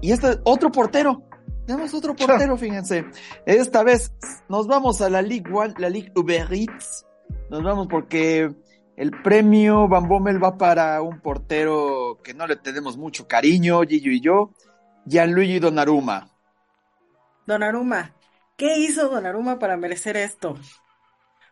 Y 0.02 0.12
este 0.12 0.39
otro 0.44 0.72
portero. 0.72 1.24
Tenemos 1.70 1.94
otro 1.94 2.16
portero, 2.16 2.58
fíjense. 2.58 3.06
Esta 3.46 3.84
vez 3.84 4.12
nos 4.50 4.66
vamos 4.66 5.02
a 5.02 5.10
la 5.12 5.22
Ligue 5.22 5.54
One, 5.54 5.76
la 5.78 5.88
Ligue 5.88 6.12
Uber 6.16 6.52
Eats. 6.52 7.06
Nos 7.52 7.62
vamos 7.62 7.86
porque 7.88 8.50
el 8.98 9.12
premio 9.22 9.88
Van 9.88 10.08
Bommel 10.08 10.44
va 10.44 10.58
para 10.58 11.00
un 11.04 11.22
portero 11.22 12.18
que 12.24 12.34
no 12.34 12.48
le 12.48 12.56
tenemos 12.56 12.98
mucho 12.98 13.28
cariño, 13.28 13.82
Gillo 13.84 14.12
y 14.12 14.20
yo, 14.20 14.50
Gianluigi 15.06 15.60
Donnarumma. 15.60 16.32
Donnarumma. 17.46 18.16
¿Qué 18.58 18.80
hizo 18.80 19.08
Donnarumma 19.08 19.60
para 19.60 19.78
merecer 19.78 20.18
esto? 20.18 20.56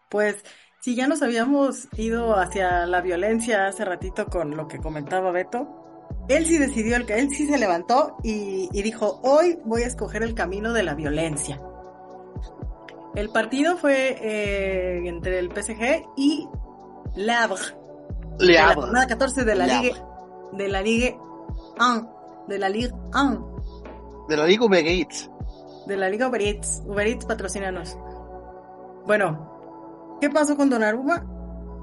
Pues, 0.10 0.44
si 0.82 0.96
ya 0.96 1.08
nos 1.08 1.22
habíamos 1.22 1.90
ido 1.96 2.40
hacia 2.40 2.88
la 2.88 3.02
violencia 3.02 3.68
hace 3.68 3.86
ratito 3.86 4.26
con 4.26 4.58
lo 4.58 4.68
que 4.68 4.80
comentaba 4.80 5.30
Beto, 5.30 5.87
él 6.28 6.46
sí 6.46 6.58
decidió, 6.58 6.96
el 6.98 7.06
que 7.06 7.20
él 7.20 7.30
sí 7.30 7.48
se 7.48 7.58
levantó 7.58 8.18
y, 8.24 8.70
y 8.72 8.82
dijo, 8.82 9.20
hoy 9.24 9.60
voy 9.66 9.84
a 9.84 9.88
escoger 9.88 10.24
el 10.24 10.34
camino 10.34 10.74
de 10.74 10.84
la 10.84 10.94
violencia. 10.94 11.62
El 13.18 13.30
partido 13.30 13.78
fue 13.78 14.16
eh, 14.22 15.08
entre 15.08 15.40
el 15.40 15.50
PSG 15.50 16.06
y 16.16 16.48
Le 17.16 17.34
de 18.38 18.54
la 18.54 18.76
jornada 18.76 19.08
14 19.08 19.44
de 19.44 19.56
la 19.56 19.66
Ligue, 19.66 19.96
de 20.52 20.68
la 20.68 20.84
Ligue 20.84 21.18
1, 21.80 22.46
de 22.48 22.60
la 22.60 22.70
Ligue 22.70 22.94
1. 23.16 24.26
De 24.30 24.38
la 24.38 24.46
Liga 24.46 24.66
Uber 24.66 24.86
Eats. 24.86 25.32
de 25.88 25.98
la 25.98 26.10
Liga 26.10 26.28
Uber 26.28 26.42
Eats. 26.42 26.84
Uber 26.86 27.08
Eats, 27.08 27.26
patrocínanos. 27.26 27.98
Bueno, 29.08 30.18
¿qué 30.22 30.30
pasó 30.30 30.56
con 30.56 30.70
Donnarumma? 30.70 31.26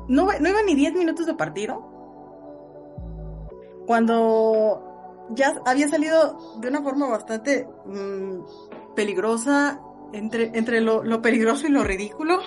No, 0.07 0.26
no 0.38 0.48
iba 0.48 0.62
ni 0.64 0.76
10 0.76 0.94
minutos 0.94 1.26
de 1.26 1.35
partido. 1.35 1.93
Cuando 3.87 5.27
ya 5.31 5.55
había 5.66 5.88
salido 5.88 6.59
de 6.61 6.68
una 6.68 6.83
forma 6.83 7.09
bastante 7.09 7.66
mm, 7.87 8.94
peligrosa, 8.94 9.81
entre, 10.12 10.57
entre 10.57 10.81
lo, 10.81 11.03
lo 11.03 11.20
peligroso 11.20 11.66
y 11.66 11.70
lo 11.70 11.83
ridículo. 11.83 12.38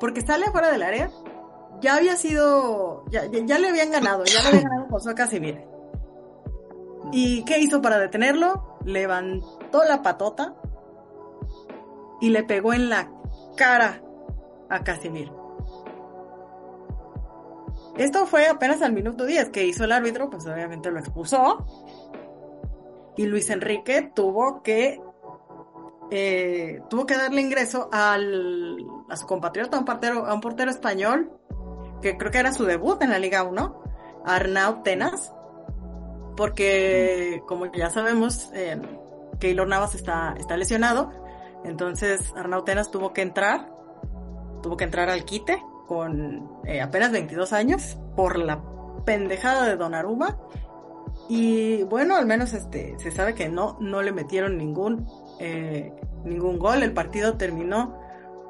Porque 0.00 0.20
sale 0.20 0.46
afuera 0.46 0.70
del 0.70 0.82
área. 0.82 1.10
Ya 1.80 1.96
había 1.96 2.16
sido, 2.16 3.04
ya, 3.10 3.24
ya, 3.26 3.58
le 3.58 3.68
habían 3.68 3.90
ganado, 3.90 4.24
ya 4.24 4.40
le 4.42 4.48
habían 4.48 4.64
ganado 4.64 4.88
Josué 4.90 5.14
Casimir. 5.14 5.64
¿Y 7.10 7.44
qué 7.44 7.58
hizo 7.58 7.82
para 7.82 7.98
detenerlo? 7.98 8.78
Levantó 8.84 9.82
la 9.84 10.02
patota 10.02 10.54
y 12.20 12.30
le 12.30 12.44
pegó 12.44 12.72
en 12.72 12.88
la 12.88 13.10
cara 13.56 14.00
a 14.68 14.84
Casimir. 14.84 15.32
Esto 17.96 18.26
fue 18.26 18.48
apenas 18.48 18.80
al 18.82 18.92
minuto 18.92 19.26
10 19.26 19.50
que 19.50 19.66
hizo 19.66 19.84
el 19.84 19.92
árbitro, 19.92 20.30
pues 20.30 20.46
obviamente 20.46 20.90
lo 20.90 20.98
expulsó. 20.98 21.66
Y 23.16 23.26
Luis 23.26 23.50
Enrique 23.50 24.10
tuvo 24.14 24.62
que 24.62 25.00
eh, 26.10 26.82
tuvo 26.90 27.06
que 27.06 27.16
darle 27.16 27.40
ingreso 27.40 27.88
al, 27.90 28.76
a 29.08 29.16
su 29.16 29.26
compatriota, 29.26 29.76
a 29.76 29.80
un, 29.80 29.86
portero, 29.86 30.26
a 30.26 30.34
un 30.34 30.42
portero 30.42 30.70
español, 30.70 31.32
que 32.02 32.18
creo 32.18 32.30
que 32.30 32.38
era 32.38 32.52
su 32.52 32.64
debut 32.64 33.00
en 33.02 33.10
la 33.10 33.18
Liga 33.18 33.42
1, 33.44 33.82
Arnau 34.26 34.82
Tenas, 34.82 35.32
porque 36.36 37.42
como 37.46 37.72
ya 37.72 37.88
sabemos, 37.88 38.50
eh, 38.52 38.78
Keylor 39.40 39.66
Navas 39.66 39.94
está, 39.94 40.34
está 40.38 40.58
lesionado, 40.58 41.10
entonces 41.64 42.32
Arnau 42.36 42.62
Tenas 42.62 42.90
tuvo 42.90 43.14
que 43.14 43.22
entrar, 43.22 43.72
tuvo 44.62 44.76
que 44.76 44.84
entrar 44.84 45.08
al 45.08 45.24
quite 45.24 45.62
con 45.86 46.48
eh, 46.64 46.80
apenas 46.80 47.12
22 47.12 47.52
años 47.52 47.98
por 48.16 48.38
la 48.38 48.62
pendejada 49.04 49.66
de 49.66 49.76
Donnarumma 49.76 50.38
Y 51.28 51.82
bueno, 51.84 52.16
al 52.16 52.26
menos 52.26 52.52
este 52.52 52.98
se 52.98 53.10
sabe 53.10 53.34
que 53.34 53.48
no, 53.48 53.76
no 53.80 54.02
le 54.02 54.12
metieron 54.12 54.56
ningún, 54.56 55.06
eh, 55.38 55.92
ningún 56.24 56.58
gol. 56.58 56.82
El 56.82 56.92
partido 56.92 57.36
terminó 57.36 57.98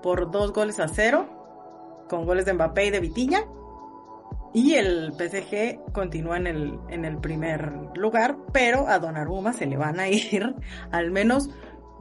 por 0.02 0.30
dos 0.30 0.52
goles 0.52 0.80
a 0.80 0.88
cero, 0.88 2.04
con 2.08 2.26
goles 2.26 2.44
de 2.44 2.54
Mbappé 2.54 2.86
y 2.86 2.90
de 2.90 3.00
Vitilla. 3.00 3.44
Y 4.54 4.74
el 4.74 5.14
PSG 5.14 5.92
continúa 5.92 6.36
en 6.36 6.46
el, 6.46 6.78
en 6.90 7.06
el 7.06 7.16
primer 7.16 7.72
lugar, 7.94 8.36
pero 8.52 8.86
a 8.86 8.98
Donnarumma 8.98 9.54
se 9.54 9.66
le 9.66 9.78
van 9.78 9.98
a 9.98 10.08
ir 10.10 10.54
al 10.90 11.10
menos 11.10 11.50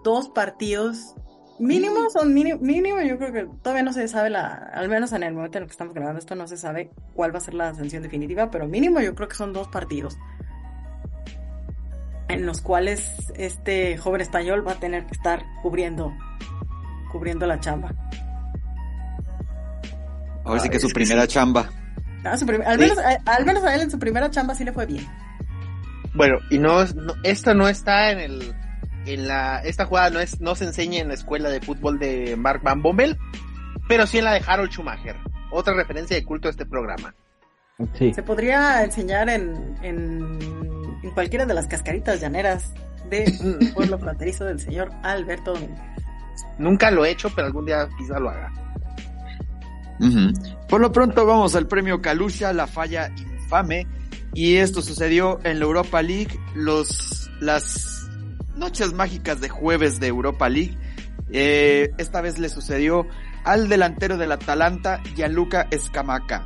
dos 0.03 0.29
partidos 0.29 1.15
mínimo, 1.62 2.10
son 2.12 2.34
mínimo, 2.34 2.60
mínimo, 2.62 3.00
yo 3.02 3.17
creo 3.17 3.32
que 3.32 3.47
todavía 3.62 3.84
no 3.84 3.93
se 3.93 4.08
sabe 4.08 4.30
la, 4.30 4.47
al 4.74 4.89
menos 4.89 5.12
en 5.13 5.24
el 5.24 5.34
momento 5.34 5.58
en 5.58 5.63
el 5.63 5.67
que 5.67 5.71
estamos 5.74 5.93
grabando 5.93 6.19
esto 6.19 6.36
no 6.36 6.47
se 6.47 6.58
sabe 6.58 6.91
cuál 7.13 7.34
va 7.34 7.38
a 7.38 7.41
ser 7.41 7.54
la 7.54 7.74
sanción 7.74 8.04
definitiva, 8.04 8.50
pero 8.52 8.67
mínimo 8.67 9.00
yo 9.00 9.13
creo 9.15 9.28
que 9.28 9.36
son 9.36 9.54
dos 9.54 9.67
partidos 9.67 10.17
en 12.30 12.45
los 12.45 12.62
cuales 12.62 13.32
este 13.36 13.97
joven 13.97 14.21
español 14.21 14.65
va 14.65 14.74
a 14.74 14.80
tener 14.80 15.06
que 15.06 15.13
estar 15.13 15.43
cubriendo, 15.62 16.13
cubriendo 17.12 17.45
la 17.45 17.60
chamba. 17.60 17.93
Ahora 20.45 20.60
sí 20.62 20.69
que 20.69 20.78
es 20.78 20.82
su 20.82 20.89
primera 20.89 21.28
chamba. 21.28 21.69
Ah, 22.24 22.38
su 22.38 22.45
prim- 22.45 22.62
al, 22.65 22.78
menos, 22.80 22.97
a, 22.97 23.17
al 23.26 23.45
menos 23.45 23.63
a 23.63 23.76
él 23.76 23.82
en 23.82 23.91
su 23.91 24.00
primera 24.00 24.30
chamba 24.30 24.56
sí 24.56 24.63
le 24.63 24.71
fue 24.71 24.86
bien. 24.86 25.06
Bueno, 26.13 26.38
y 26.50 26.58
no, 26.58 26.84
no 26.86 27.13
esta 27.24 27.54
no 27.54 27.67
está 27.67 28.12
en 28.12 28.19
el 28.19 28.54
en 29.05 29.27
la 29.27 29.59
esta 29.59 29.85
jugada 29.85 30.09
no 30.09 30.19
es 30.19 30.39
no 30.41 30.55
se 30.55 30.65
enseña 30.65 30.99
en 30.99 31.09
la 31.09 31.13
escuela 31.13 31.49
de 31.49 31.61
fútbol 31.61 31.99
de 31.99 32.35
Mark 32.35 32.61
Van 32.63 32.81
Bommel, 32.81 33.17
pero 33.87 34.07
sí 34.07 34.19
en 34.19 34.25
la 34.25 34.33
de 34.33 34.43
Harold 34.45 34.71
Schumacher. 34.71 35.15
Otra 35.51 35.73
referencia 35.73 36.15
de 36.15 36.23
culto 36.23 36.47
a 36.47 36.51
este 36.51 36.65
programa. 36.65 37.13
Sí. 37.97 38.13
Se 38.13 38.23
podría 38.23 38.83
enseñar 38.83 39.27
en, 39.29 39.75
en, 39.81 40.39
en 41.01 41.11
cualquiera 41.11 41.45
de 41.45 41.53
las 41.53 41.67
cascaritas 41.67 42.21
llaneras 42.21 42.73
del 43.09 43.71
pueblo 43.73 43.97
fronterizo 43.97 44.45
del 44.45 44.59
señor 44.59 44.91
Alberto 45.03 45.53
Domínguez. 45.53 45.81
Nunca 46.57 46.91
lo 46.91 47.05
he 47.05 47.11
hecho, 47.11 47.31
pero 47.35 47.47
algún 47.47 47.65
día 47.65 47.89
quizá 47.97 48.19
lo 48.19 48.29
haga. 48.29 48.51
Por 50.67 50.81
lo 50.81 50.91
pronto 50.91 51.25
vamos 51.25 51.55
al 51.55 51.67
premio 51.67 52.01
Kalusha, 52.01 52.53
la 52.53 52.67
falla 52.67 53.11
infame. 53.17 53.87
Y 54.33 54.55
esto 54.55 54.81
sucedió 54.81 55.39
en 55.43 55.59
la 55.59 55.65
Europa 55.65 56.01
League, 56.01 56.39
los, 56.55 57.29
las 57.41 58.00
noches 58.62 58.93
mágicas 58.93 59.41
de 59.41 59.50
jueves 59.50 60.00
de 60.00 60.08
Europa 60.08 60.47
League. 60.47 60.78
Eh, 61.32 61.91
esta 61.97 62.21
vez 62.21 62.38
le 62.38 62.47
sucedió 62.47 63.08
al 63.43 63.67
delantero 63.67 64.17
del 64.17 64.32
Atalanta, 64.32 65.02
Gianluca 65.15 65.67
Escamaca. 65.71 66.45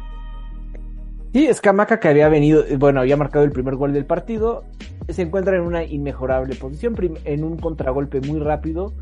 Sí, 1.34 1.46
Escamaca 1.46 2.00
que 2.00 2.08
había 2.08 2.30
venido, 2.30 2.64
bueno, 2.78 3.02
había 3.02 3.18
marcado 3.18 3.44
el 3.44 3.52
primer 3.52 3.76
gol 3.76 3.92
del 3.92 4.06
partido, 4.06 4.64
se 5.10 5.22
encuentra 5.22 5.58
en 5.58 5.64
una 5.64 5.84
inmejorable 5.84 6.56
posición, 6.56 6.96
en 7.26 7.44
un 7.44 7.58
contragolpe 7.58 8.22
muy 8.22 8.40
rápido, 8.40 8.94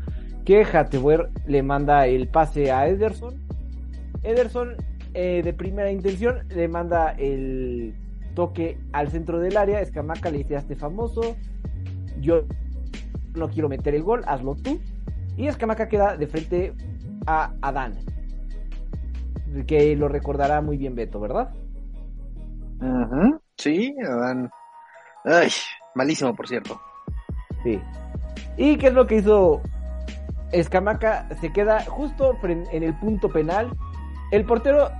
que 0.44 0.64
Hattewer 0.64 1.30
le 1.46 1.62
manda 1.62 2.08
el 2.08 2.26
pase 2.28 2.72
a 2.72 2.88
Ederson. 2.88 3.40
Ederson, 4.24 4.74
eh, 5.14 5.42
de 5.44 5.52
primera 5.52 5.92
intención, 5.92 6.48
le 6.48 6.66
manda 6.66 7.12
el 7.12 7.94
toque 8.34 8.76
al 8.92 9.12
centro 9.12 9.38
del 9.38 9.56
área, 9.56 9.80
Escamaca 9.80 10.32
le 10.32 10.38
dice 10.38 10.56
este 10.56 10.74
famoso, 10.74 11.36
yo 12.20 12.42
no 13.34 13.48
quiero 13.48 13.68
meter 13.68 13.94
el 13.94 14.02
gol, 14.02 14.22
hazlo 14.26 14.54
tú. 14.56 14.80
Y 15.36 15.48
Escamaca 15.48 15.88
queda 15.88 16.16
de 16.16 16.26
frente 16.26 16.74
a 17.26 17.52
Adán, 17.60 17.94
que 19.66 19.96
lo 19.96 20.08
recordará 20.08 20.60
muy 20.60 20.76
bien 20.76 20.94
Beto, 20.94 21.20
¿verdad? 21.20 21.52
Sí, 23.56 23.94
Adán. 24.06 24.50
Ay, 25.24 25.48
malísimo, 25.94 26.34
por 26.34 26.46
cierto. 26.48 26.80
Sí. 27.62 27.80
¿Y 28.56 28.76
qué 28.76 28.88
es 28.88 28.92
lo 28.94 29.06
que 29.06 29.16
hizo 29.16 29.60
Escamaca? 30.52 31.28
Se 31.40 31.52
queda 31.52 31.80
justo 31.84 32.36
en 32.42 32.82
el 32.82 32.94
punto 32.98 33.28
penal. 33.30 33.70
El 34.30 34.44
portero, 34.44 34.90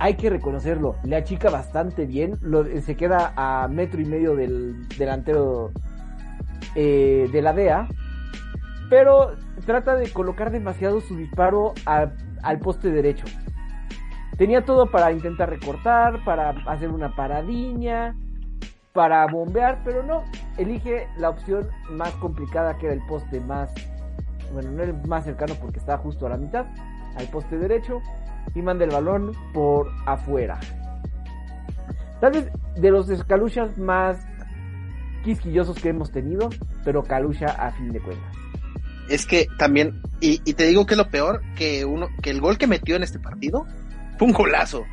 hay 0.00 0.14
que 0.14 0.30
reconocerlo, 0.30 0.96
le 1.04 1.16
achica 1.16 1.50
bastante 1.50 2.06
bien. 2.06 2.38
Lo- 2.40 2.64
se 2.80 2.96
queda 2.96 3.32
a 3.36 3.68
metro 3.68 4.00
y 4.00 4.04
medio 4.04 4.34
del 4.34 4.88
delantero 4.96 5.70
eh, 6.74 7.28
de 7.32 7.42
la 7.42 7.52
DEA. 7.52 7.88
Pero 8.90 9.32
trata 9.66 9.96
de 9.96 10.10
colocar 10.12 10.50
demasiado 10.50 11.00
su 11.00 11.16
disparo 11.16 11.74
al 11.84 12.58
poste 12.60 12.90
derecho. 12.90 13.26
Tenía 14.38 14.64
todo 14.64 14.90
para 14.90 15.12
intentar 15.12 15.50
recortar, 15.50 16.24
para 16.24 16.50
hacer 16.66 16.90
una 16.90 17.14
paradiña, 17.14 18.14
para 18.92 19.26
bombear, 19.26 19.80
pero 19.84 20.02
no. 20.02 20.22
Elige 20.56 21.08
la 21.18 21.30
opción 21.30 21.68
más 21.90 22.12
complicada 22.14 22.78
que 22.78 22.86
era 22.86 22.94
el 22.94 23.04
poste 23.06 23.40
más, 23.40 23.72
bueno, 24.52 24.70
no 24.70 24.82
el 24.82 24.94
más 25.06 25.24
cercano 25.24 25.54
porque 25.60 25.78
está 25.78 25.98
justo 25.98 26.26
a 26.26 26.30
la 26.30 26.36
mitad, 26.36 26.66
al 27.16 27.26
poste 27.26 27.58
derecho, 27.58 28.00
y 28.54 28.62
manda 28.62 28.84
el 28.84 28.90
balón 28.90 29.32
por 29.52 29.88
afuera. 30.06 30.58
Tal 32.20 32.32
vez 32.32 32.50
de 32.76 32.90
los 32.90 33.10
escaluchas 33.10 33.76
más 33.76 34.26
quisquillosos 35.28 35.76
que 35.76 35.90
hemos 35.90 36.10
tenido, 36.10 36.48
pero 36.86 37.02
Calucha 37.02 37.48
a 37.48 37.70
fin 37.72 37.92
de 37.92 38.00
cuentas. 38.00 38.34
Es 39.10 39.26
que 39.26 39.46
también, 39.58 40.00
y, 40.22 40.40
y 40.46 40.54
te 40.54 40.64
digo 40.64 40.86
que 40.86 40.96
lo 40.96 41.10
peor, 41.10 41.42
que 41.54 41.84
uno, 41.84 42.08
que 42.22 42.30
el 42.30 42.40
gol 42.40 42.56
que 42.56 42.66
metió 42.66 42.96
en 42.96 43.02
este 43.02 43.18
partido 43.18 43.66
fue 44.18 44.26
un 44.26 44.32
golazo. 44.32 44.86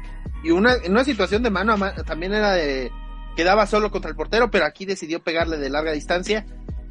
Y 0.43 0.51
una, 0.51 0.73
en 0.83 0.91
una 0.91 1.05
situación 1.05 1.41
de 1.41 1.51
mano 1.51 1.71
a 1.71 1.77
mano 1.77 2.03
también 2.03 2.33
era 2.33 2.51
de 2.51 2.91
quedaba 3.37 3.65
solo 3.65 3.91
contra 3.91 4.09
el 4.09 4.17
portero, 4.17 4.51
pero 4.51 4.65
aquí 4.65 4.85
decidió 4.85 5.23
pegarle 5.23 5.57
de 5.57 5.69
larga 5.69 5.93
distancia 5.93 6.45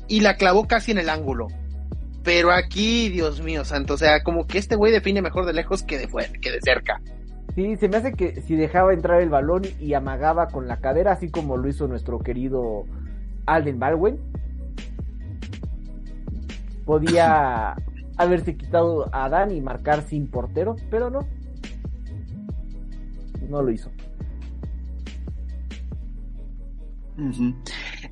y 0.08 0.22
la 0.22 0.36
clavó 0.36 0.66
casi 0.66 0.92
en 0.92 0.98
el 0.98 1.10
ángulo. 1.10 1.48
Pero 2.22 2.50
aquí, 2.50 3.10
Dios 3.10 3.42
mío, 3.42 3.66
santo, 3.66 3.94
o 3.94 3.98
sea, 3.98 4.22
como 4.22 4.46
que 4.46 4.56
este 4.56 4.76
güey 4.76 4.90
define 4.90 5.20
mejor 5.20 5.44
de 5.44 5.52
lejos 5.52 5.82
que 5.82 5.98
de 5.98 6.08
fuera, 6.08 6.32
que 6.40 6.50
de 6.50 6.60
cerca. 6.62 7.02
Sí, 7.54 7.76
se 7.76 7.88
me 7.88 7.98
hace 7.98 8.14
que 8.14 8.40
si 8.40 8.56
dejaba 8.56 8.94
entrar 8.94 9.20
el 9.20 9.28
balón 9.28 9.64
y 9.78 9.92
amagaba 9.92 10.48
con 10.48 10.66
la 10.66 10.78
cadera, 10.78 11.12
así 11.12 11.30
como 11.30 11.58
lo 11.58 11.68
hizo 11.68 11.86
nuestro 11.86 12.18
querido 12.20 12.86
Alden 13.46 13.78
Baldwin, 13.78 14.18
podía 16.84 17.74
haberse 18.16 18.56
quitado 18.56 19.08
a 19.14 19.28
Dan 19.28 19.50
y 19.52 19.60
marcar 19.60 20.02
sin 20.08 20.28
portero, 20.30 20.76
pero 20.90 21.10
no. 21.10 21.20
No 23.48 23.62
lo 23.62 23.70
hizo. 23.70 23.90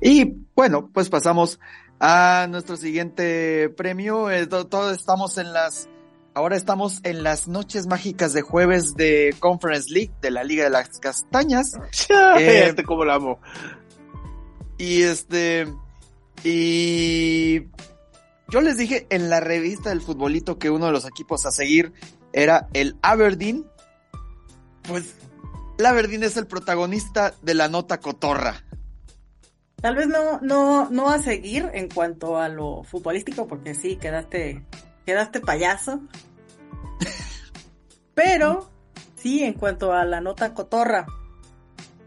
Y 0.01 0.37
bueno, 0.55 0.89
pues 0.93 1.09
pasamos 1.09 1.59
a 1.99 2.47
nuestro 2.49 2.77
siguiente 2.77 3.69
premio. 3.69 4.29
Eh, 4.31 4.47
to- 4.47 4.67
Todos 4.67 4.95
estamos 4.97 5.37
en 5.37 5.51
las, 5.53 5.89
ahora 6.33 6.55
estamos 6.55 7.01
en 7.03 7.23
las 7.23 7.47
noches 7.47 7.87
mágicas 7.87 8.33
de 8.33 8.41
jueves 8.41 8.93
de 8.95 9.35
Conference 9.39 9.91
League 9.93 10.13
de 10.21 10.31
la 10.31 10.43
Liga 10.43 10.65
de 10.65 10.69
las 10.69 10.99
Castañas. 10.99 11.71
Eh, 12.39 12.65
este 12.69 12.83
como 12.83 13.03
lo 13.05 13.13
amo. 13.13 13.39
Y 14.77 15.03
este, 15.03 15.67
y 16.43 17.67
yo 18.49 18.61
les 18.61 18.77
dije 18.77 19.07
en 19.09 19.29
la 19.29 19.39
revista 19.39 19.89
del 19.89 20.01
futbolito 20.01 20.59
que 20.59 20.69
uno 20.69 20.87
de 20.87 20.91
los 20.91 21.05
equipos 21.05 21.45
a 21.45 21.51
seguir 21.51 21.93
era 22.33 22.67
el 22.73 22.97
Aberdeen. 23.01 23.65
Pues 24.83 25.15
el 25.77 25.85
Aberdeen 25.85 26.23
es 26.23 26.37
el 26.37 26.47
protagonista 26.47 27.33
de 27.41 27.53
la 27.53 27.67
nota 27.67 27.99
cotorra. 27.99 28.63
Tal 29.77 29.95
vez 29.95 30.07
no, 30.07 30.39
no, 30.41 30.89
no 30.89 31.09
a 31.09 31.19
seguir 31.19 31.69
en 31.73 31.89
cuanto 31.89 32.37
a 32.37 32.47
lo 32.47 32.83
futbolístico, 32.83 33.47
porque 33.47 33.75
sí, 33.75 33.97
quedaste, 33.97 34.65
quedaste 35.05 35.41
payaso. 35.41 36.01
Pero 38.13 38.69
sí, 39.15 39.43
en 39.43 39.53
cuanto 39.53 39.91
a 39.91 40.05
la 40.05 40.21
nota 40.21 40.53
cotorra, 40.53 41.05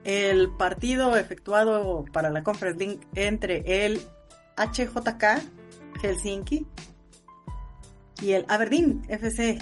el 0.06 0.50
partido 0.50 1.16
efectuado 1.16 2.04
para 2.12 2.30
la 2.30 2.44
Conference 2.44 2.78
League 2.78 3.00
entre 3.16 3.84
el 3.84 4.00
HJK 4.56 5.42
Helsinki 6.00 6.64
y 8.22 8.32
el 8.32 8.46
Aberdeen 8.48 9.02
FC. 9.08 9.58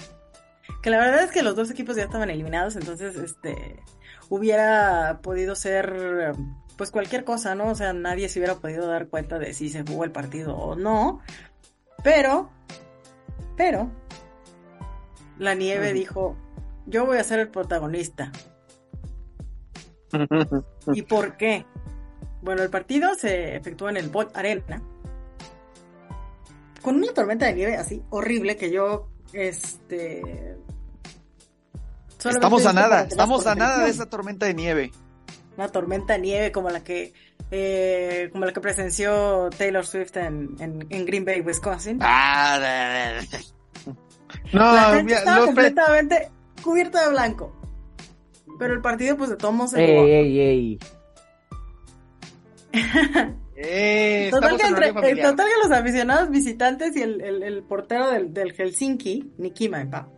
Que 0.83 0.89
la 0.91 0.99
verdad 0.99 1.23
es 1.23 1.31
que 1.31 1.41
los 1.41 1.55
dos 1.55 1.71
equipos 1.71 1.95
ya 1.95 2.03
estaban 2.03 2.29
eliminados, 2.29 2.75
entonces 2.75 3.15
este 3.15 3.83
hubiera 4.29 5.19
podido 5.23 5.55
ser 5.55 6.33
pues 6.77 6.91
cualquier 6.91 7.23
cosa, 7.23 7.55
¿no? 7.55 7.69
O 7.69 7.75
sea, 7.75 7.93
nadie 7.93 8.29
se 8.29 8.39
hubiera 8.39 8.55
podido 8.55 8.87
dar 8.87 9.07
cuenta 9.07 9.39
de 9.39 9.53
si 9.53 9.69
se 9.69 9.83
jugó 9.83 10.03
el 10.03 10.11
partido 10.11 10.55
o 10.55 10.75
no. 10.75 11.21
Pero, 12.03 12.51
pero, 13.57 13.89
la 15.39 15.55
nieve 15.55 15.91
dijo, 15.91 16.35
yo 16.85 17.05
voy 17.07 17.17
a 17.17 17.23
ser 17.23 17.39
el 17.39 17.49
protagonista. 17.49 18.31
¿Y 20.93 21.01
por 21.03 21.37
qué? 21.37 21.65
Bueno, 22.41 22.61
el 22.63 22.69
partido 22.69 23.15
se 23.15 23.55
efectuó 23.55 23.89
en 23.89 23.97
el 23.97 24.09
Bot 24.09 24.35
Arena. 24.37 24.81
Con 26.81 26.97
una 26.97 27.11
tormenta 27.13 27.47
de 27.47 27.53
nieve 27.53 27.75
así 27.77 28.03
horrible 28.11 28.55
que 28.57 28.71
yo, 28.71 29.09
este... 29.33 30.55
Estamos 32.23 32.65
a 32.65 32.73
nada, 32.73 33.01
estamos 33.03 33.45
a 33.45 33.53
nada 33.55 33.83
de 33.85 33.89
esa 33.91 34.07
tormenta 34.09 34.45
de 34.47 34.53
nieve. 34.55 34.91
Una 35.57 35.67
tormenta 35.69 36.13
de 36.13 36.19
nieve 36.19 36.51
como 36.51 36.69
la 36.69 36.83
que 36.83 37.13
eh, 37.51 38.29
como 38.31 38.45
la 38.45 38.51
que 38.53 38.59
presenció 38.61 39.49
Taylor 39.55 39.85
Swift 39.85 40.17
en, 40.17 40.55
en, 40.59 40.87
en 40.89 41.05
Green 41.05 41.23
Bay, 41.23 41.41
Wisconsin. 41.41 41.99
Ah, 42.01 42.57
de- 42.59 43.27
de- 43.37 43.45
No, 44.53 44.73
la 44.73 44.81
gente 44.87 45.03
mira, 45.03 45.17
estaba 45.19 45.45
completamente 45.45 46.31
cubierta 46.63 47.03
de 47.03 47.09
blanco. 47.11 47.55
Pero 48.59 48.73
el 48.73 48.81
partido, 48.81 49.17
pues 49.17 49.29
de 49.29 49.35
todos 49.37 49.53
modos 49.53 49.71
se 49.71 49.83
Ey, 49.83 49.95
jugó. 49.95 50.05
ey, 50.07 50.39
ey. 50.39 50.79
Eh, 53.57 54.27
Total 54.31 54.57
que, 54.57 54.67
entre- 54.67 54.89
horario 54.89 54.93
familiar. 55.01 55.29
total 55.31 55.47
que 55.47 55.67
los 55.69 55.77
aficionados 55.79 56.29
visitantes 56.29 56.95
y 56.97 57.01
el, 57.01 57.21
el- 57.21 57.41
el 57.41 57.63
portero 57.63 58.11
del, 58.11 58.33
del 58.33 58.51
Helsinki, 58.53 59.31
Niki 59.37 59.69
Maipa, 59.69 60.09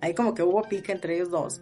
ahí 0.00 0.14
como 0.14 0.32
que 0.32 0.44
hubo 0.44 0.62
pique 0.62 0.92
entre 0.92 1.16
ellos 1.16 1.30
dos. 1.30 1.60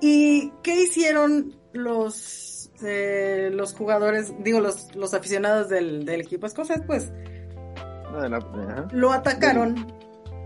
¿Y 0.00 0.50
qué 0.62 0.80
hicieron 0.82 1.54
los, 1.74 2.72
eh, 2.82 3.50
los 3.52 3.74
jugadores, 3.74 4.32
digo, 4.42 4.60
los, 4.60 4.94
los 4.96 5.12
aficionados 5.12 5.68
del, 5.68 6.06
del 6.06 6.22
equipo 6.22 6.46
escocés? 6.46 6.80
Pues 6.86 7.12
No, 8.10 8.22
de 8.22 8.28
la- 8.30 8.38
ajá. 8.38 8.88
lo 8.92 9.12
atacaron, 9.12 9.92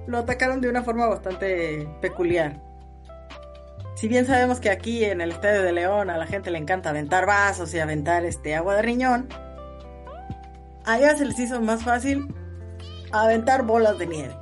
lo 0.08 0.18
atacaron 0.18 0.60
de 0.60 0.68
una 0.68 0.82
forma 0.82 1.06
bastante 1.06 1.88
peculiar. 2.02 2.60
Si 3.94 4.08
bien 4.08 4.26
sabemos 4.26 4.60
que 4.60 4.70
aquí 4.70 5.04
en 5.04 5.20
el 5.20 5.30
Estadio 5.32 5.62
de 5.62 5.72
León 5.72 6.10
a 6.10 6.16
la 6.18 6.26
gente 6.26 6.50
le 6.50 6.58
encanta 6.58 6.90
aventar 6.90 7.26
vasos 7.26 7.72
y 7.74 7.78
aventar 7.78 8.24
este 8.24 8.54
agua 8.56 8.74
de 8.76 8.82
riñón, 8.82 9.28
allá 10.84 11.16
se 11.16 11.24
les 11.24 11.38
hizo 11.38 11.60
más 11.60 11.82
fácil 11.84 12.26
aventar 13.12 13.62
bolas 13.62 13.96
de 13.98 14.06
nieve. 14.06 14.36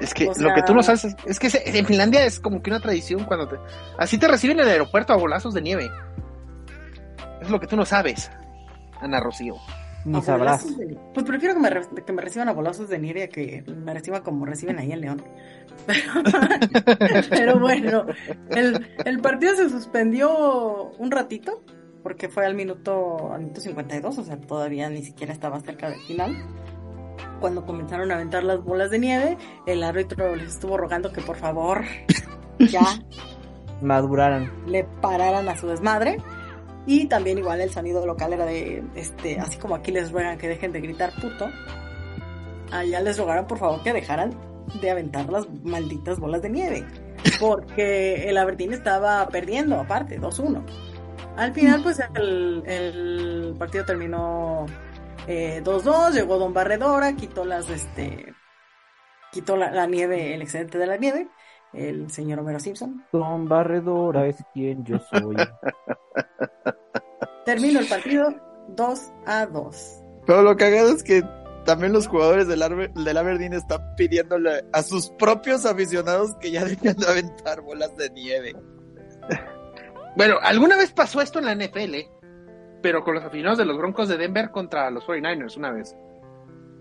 Es 0.00 0.14
que 0.14 0.28
O 0.28 0.34
lo 0.34 0.52
que 0.54 0.62
tú 0.62 0.74
no 0.74 0.82
sabes 0.82 1.04
es, 1.04 1.16
es 1.26 1.38
que 1.38 1.48
se- 1.50 1.78
en 1.78 1.86
Finlandia 1.86 2.24
es 2.24 2.40
como 2.40 2.60
que 2.62 2.70
una 2.70 2.80
tradición 2.80 3.24
cuando 3.24 3.46
te... 3.48 3.56
Así 3.98 4.18
te 4.18 4.26
reciben 4.26 4.58
en 4.58 4.64
el 4.66 4.70
aeropuerto 4.72 5.12
a 5.12 5.16
bolazos 5.16 5.54
de 5.54 5.62
nieve. 5.62 5.90
Es 7.40 7.50
lo 7.50 7.60
que 7.60 7.66
tú 7.68 7.76
no 7.76 7.84
sabes, 7.84 8.30
Ana 9.00 9.20
Rocío. 9.20 9.54
Ni 10.04 10.18
A 10.18 10.22
sabrás. 10.22 10.76
de- 10.76 10.98
Pues 11.14 11.24
prefiero 11.26 11.54
que 11.54 11.60
me, 11.60 11.70
re- 11.70 12.04
que 12.04 12.12
me 12.12 12.22
reciban 12.22 12.48
a 12.48 12.52
bolazos 12.52 12.88
de 12.88 12.98
nieve 12.98 13.22
a 13.24 13.28
que 13.28 13.62
me 13.66 13.94
reciban 13.94 14.22
como 14.22 14.44
reciben 14.46 14.78
ahí 14.78 14.90
en 14.92 15.00
León. 15.00 15.22
Pero, 15.86 16.12
pero 17.30 17.58
bueno, 17.60 18.04
el, 18.50 18.86
el 19.04 19.20
partido 19.20 19.54
se 19.56 19.68
suspendió 19.70 20.90
un 20.98 21.10
ratito 21.10 21.62
porque 22.02 22.28
fue 22.28 22.44
al 22.44 22.54
minuto, 22.56 23.32
al 23.32 23.42
minuto 23.42 23.60
52, 23.60 24.18
o 24.18 24.24
sea, 24.24 24.36
todavía 24.40 24.90
ni 24.90 25.02
siquiera 25.04 25.32
estaba 25.32 25.60
cerca 25.60 25.88
del 25.88 26.00
final. 26.00 26.36
Cuando 27.40 27.64
comenzaron 27.64 28.10
a 28.10 28.14
aventar 28.14 28.42
las 28.42 28.60
bolas 28.62 28.90
de 28.90 28.98
nieve, 28.98 29.36
el 29.66 29.82
árbitro 29.84 30.34
les 30.34 30.48
estuvo 30.48 30.76
rogando 30.76 31.12
que 31.12 31.20
por 31.20 31.36
favor 31.36 31.82
ya 32.58 32.82
Maduraran. 33.82 34.50
le 34.66 34.84
pararan 35.00 35.48
a 35.48 35.56
su 35.56 35.66
desmadre. 35.68 36.18
Y 36.86 37.06
también 37.06 37.38
igual 37.38 37.60
el 37.60 37.70
sonido 37.70 38.04
local 38.04 38.32
era 38.32 38.44
de, 38.44 38.82
este, 38.94 39.38
así 39.38 39.58
como 39.58 39.74
aquí 39.74 39.92
les 39.92 40.10
ruegan 40.10 40.38
que 40.38 40.48
dejen 40.48 40.72
de 40.72 40.80
gritar 40.80 41.12
puto, 41.20 41.48
allá 42.72 43.00
les 43.00 43.18
rogaron 43.18 43.46
por 43.46 43.58
favor 43.58 43.82
que 43.82 43.92
dejaran 43.92 44.34
de 44.80 44.90
aventar 44.90 45.30
las 45.30 45.48
malditas 45.62 46.18
bolas 46.18 46.42
de 46.42 46.50
nieve. 46.50 46.86
Porque 47.38 48.28
el 48.28 48.36
Aberdeen 48.36 48.72
estaba 48.72 49.28
perdiendo, 49.28 49.78
aparte, 49.78 50.20
2-1. 50.20 50.64
Al 51.36 51.52
final, 51.52 51.82
pues 51.82 52.00
el, 52.14 53.54
partido 53.58 53.84
terminó 53.84 54.66
eh, 55.26 55.62
2-2, 55.64 56.12
llegó 56.12 56.38
Don 56.38 56.52
Barredora, 56.52 57.14
quitó 57.14 57.44
las, 57.44 57.70
este, 57.70 58.34
quitó 59.30 59.56
la 59.56 59.86
nieve, 59.86 60.34
el 60.34 60.42
excedente 60.42 60.78
de 60.78 60.86
la 60.86 60.96
nieve, 60.96 61.28
el 61.72 62.10
señor 62.10 62.40
Homero 62.40 62.60
Simpson. 62.60 63.04
Don 63.12 63.48
Barredora 63.48 64.26
es 64.26 64.36
quien 64.52 64.84
yo 64.84 64.98
soy. 65.10 65.36
Terminó 67.44 67.80
el 67.80 67.88
partido 67.88 68.34
2 68.68 69.12
a 69.26 69.46
2. 69.46 70.02
Pero 70.26 70.42
lo 70.42 70.56
cagado 70.56 70.90
es 70.90 71.02
que 71.02 71.22
también 71.64 71.92
los 71.92 72.06
jugadores 72.06 72.46
del, 72.48 72.62
Arbe- 72.62 72.92
del 72.92 73.16
Aberdeen 73.16 73.52
están 73.54 73.94
pidiéndole 73.96 74.64
a 74.72 74.82
sus 74.82 75.10
propios 75.10 75.66
aficionados 75.66 76.34
que 76.36 76.50
ya 76.50 76.64
dejen 76.64 76.96
de 76.96 77.06
aventar 77.06 77.60
bolas 77.62 77.96
de 77.96 78.10
nieve. 78.10 78.54
Bueno, 80.14 80.34
alguna 80.42 80.76
vez 80.76 80.92
pasó 80.92 81.22
esto 81.22 81.38
en 81.38 81.46
la 81.46 81.54
NFL, 81.54 81.94
pero 82.82 83.02
con 83.02 83.14
los 83.14 83.24
aficionados 83.24 83.56
de 83.56 83.64
los 83.64 83.78
Broncos 83.78 84.10
de 84.10 84.18
Denver 84.18 84.50
contra 84.50 84.90
los 84.90 85.06
49ers 85.06 85.56
una 85.56 85.70
vez. 85.70 85.96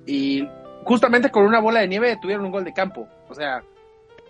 Y 0.06 0.46
justamente 0.84 1.32
con 1.32 1.46
una 1.46 1.62
bola 1.62 1.80
de 1.80 1.88
nieve 1.88 2.18
tuvieron 2.22 2.44
un 2.44 2.52
gol 2.52 2.66
de 2.66 2.74
campo. 2.74 3.08
O 3.30 3.34
sea, 3.34 3.64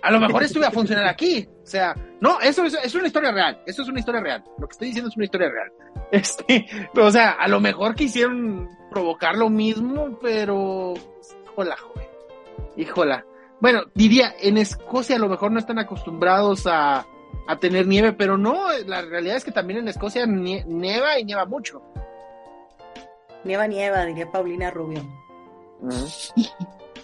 a 0.03 0.11
lo 0.11 0.19
mejor 0.19 0.43
esto 0.43 0.59
iba 0.59 0.67
a 0.67 0.71
funcionar 0.71 1.05
aquí. 1.07 1.47
O 1.63 1.65
sea, 1.65 1.95
no, 2.19 2.39
eso 2.41 2.63
es, 2.65 2.73
es 2.83 2.95
una 2.95 3.07
historia 3.07 3.31
real. 3.31 3.61
Eso 3.65 3.81
es 3.83 3.87
una 3.89 3.99
historia 3.99 4.21
real. 4.21 4.43
Lo 4.57 4.67
que 4.67 4.71
estoy 4.71 4.87
diciendo 4.87 5.09
es 5.09 5.15
una 5.15 5.25
historia 5.25 5.49
real. 5.49 5.71
Este, 6.11 6.65
pero, 6.93 7.07
o 7.07 7.11
sea, 7.11 7.31
a 7.31 7.47
lo 7.47 7.61
mejor 7.61 7.95
quisieron 7.95 8.67
provocar 8.89 9.35
lo 9.37 9.49
mismo, 9.49 10.19
pero. 10.21 10.93
Híjola, 11.45 11.77
joven. 11.77 12.07
Híjola. 12.75 13.25
Bueno, 13.61 13.83
diría, 13.95 14.33
en 14.41 14.57
Escocia 14.57 15.15
a 15.15 15.19
lo 15.19 15.29
mejor 15.29 15.53
no 15.53 15.59
están 15.59 15.79
acostumbrados 15.79 16.67
a, 16.67 17.05
a 17.47 17.59
tener 17.61 17.87
nieve, 17.87 18.11
pero 18.11 18.37
no, 18.37 18.67
la 18.87 19.03
realidad 19.03 19.37
es 19.37 19.45
que 19.45 19.51
también 19.53 19.79
en 19.79 19.87
Escocia 19.87 20.25
nie- 20.25 20.65
nieva 20.65 21.17
y 21.17 21.23
nieva 21.23 21.45
mucho. 21.45 21.81
Nieva, 23.45 23.67
nieva, 23.67 24.03
diría 24.05 24.29
Paulina 24.29 24.69
Rubio. 24.69 25.01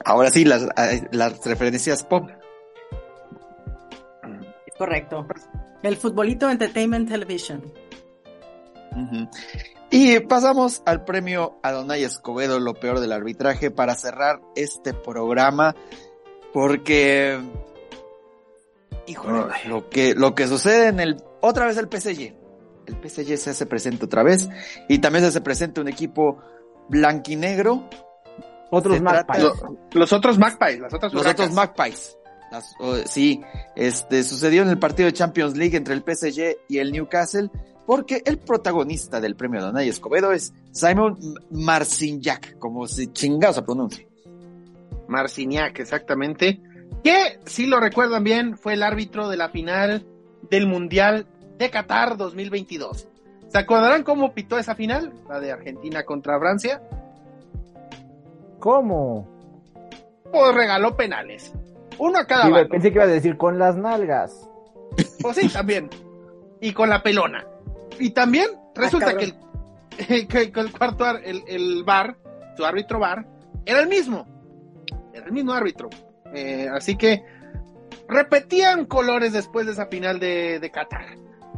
Ahora 0.05 0.29
sí, 0.31 0.45
las, 0.45 0.63
eh, 0.63 1.07
las 1.11 1.45
referencias 1.45 2.03
pop. 2.03 2.29
Correcto. 4.77 5.25
El 5.83 5.95
futbolito 5.97 6.49
Entertainment 6.49 7.09
Television. 7.09 7.61
Y 9.89 10.19
pasamos 10.21 10.81
al 10.85 11.03
premio 11.05 11.59
Adonai 11.63 12.03
Escobedo, 12.03 12.59
lo 12.59 12.73
peor 12.73 12.99
del 12.99 13.11
arbitraje, 13.11 13.71
para 13.71 13.95
cerrar 13.95 14.41
este 14.55 14.93
programa, 14.93 15.75
porque, 16.51 17.39
híjole, 19.05 19.45
Ay. 19.53 19.69
lo 19.69 19.89
que, 19.89 20.13
lo 20.15 20.33
que 20.35 20.47
sucede 20.47 20.87
en 20.87 20.99
el, 20.99 21.17
otra 21.41 21.67
vez 21.67 21.77
el 21.77 21.87
PSG, 21.89 22.33
el 22.87 22.95
PSG 23.09 23.37
se 23.37 23.49
hace 23.51 23.65
presente 23.65 24.05
otra 24.05 24.23
vez, 24.23 24.49
y 24.89 24.99
también 24.99 25.23
se 25.23 25.29
hace 25.29 25.41
presente 25.41 25.79
un 25.79 25.87
equipo 25.87 26.39
blanquinegro, 26.89 27.83
Otros 28.69 28.95
Se 28.97 29.01
más 29.01 29.13
trata- 29.13 29.27
payos. 29.33 29.61
Lo- 29.61 29.77
los 30.01 30.11
otros 30.11 30.37
Magpies, 30.37 30.79
las 30.81 30.93
otras 30.93 31.13
los 31.13 31.21
huracas. 31.21 31.45
otros 31.45 31.55
Magpies. 31.55 32.16
Las- 32.51 32.75
sí, 33.09 33.41
este 33.75 34.23
sucedió 34.23 34.61
en 34.63 34.69
el 34.69 34.79
partido 34.79 35.07
de 35.07 35.13
Champions 35.13 35.57
League 35.57 35.75
entre 35.75 35.93
el 35.93 36.01
PSG 36.03 36.57
y 36.69 36.77
el 36.77 36.91
Newcastle, 36.91 37.49
porque 37.85 38.21
el 38.25 38.37
protagonista 38.37 39.19
del 39.19 39.35
premio 39.35 39.61
Donay 39.61 39.89
Escobedo 39.89 40.31
es 40.31 40.53
Simon 40.71 41.17
Marciniak, 41.51 42.57
como 42.59 42.87
se 42.87 43.11
chingado 43.11 43.53
se 43.53 43.61
pronuncia. 43.63 44.05
Marciniak, 45.07 45.79
exactamente. 45.79 46.59
Que, 47.03 47.39
si 47.45 47.65
lo 47.65 47.79
recuerdan 47.79 48.23
bien, 48.23 48.57
fue 48.57 48.73
el 48.73 48.83
árbitro 48.83 49.29
de 49.29 49.37
la 49.37 49.49
final 49.49 50.05
del 50.49 50.67
Mundial 50.67 51.25
de 51.57 51.69
Qatar 51.69 52.17
2022. 52.17 53.07
¿Se 53.49 53.57
acordarán 53.57 54.03
cómo 54.03 54.33
pitó 54.33 54.57
esa 54.57 54.75
final? 54.75 55.13
La 55.29 55.39
de 55.39 55.51
Argentina 55.51 56.03
contra 56.03 56.37
Francia. 56.39 56.81
¿Cómo? 58.59 59.27
Pues 60.31 60.55
regaló 60.55 60.95
penales. 60.97 61.53
Uno 61.99 62.19
a 62.19 62.25
cada 62.25 62.45
bando. 62.49 62.69
pensé 62.69 62.89
que 62.89 62.95
iba 62.95 63.03
a 63.05 63.07
decir 63.07 63.37
con 63.37 63.57
las 63.59 63.75
nalgas. 63.77 64.49
Pues 65.21 65.37
sí, 65.37 65.49
también. 65.49 65.89
Y 66.61 66.73
con 66.73 66.89
la 66.89 67.01
pelona. 67.03 67.45
Y 67.99 68.11
también 68.11 68.47
resulta 68.75 69.15
que 69.17 69.25
el, 69.25 70.27
que- 70.27 70.27
que 70.51 70.59
el 70.59 70.71
cuarto 70.71 71.03
ar- 71.05 71.21
el, 71.23 71.43
el 71.47 71.83
bar, 71.83 72.17
su 72.55 72.65
árbitro 72.65 72.99
bar, 72.99 73.25
era 73.65 73.79
el 73.79 73.87
mismo. 73.87 74.25
Era 75.13 75.25
el 75.25 75.31
mismo 75.31 75.53
árbitro. 75.53 75.89
Eh, 76.33 76.67
así 76.71 76.95
que 76.95 77.23
repetían 78.07 78.85
colores 78.85 79.33
después 79.33 79.65
de 79.65 79.71
esa 79.73 79.87
final 79.87 80.19
de, 80.19 80.59
de 80.59 80.71
Qatar. 80.71 81.05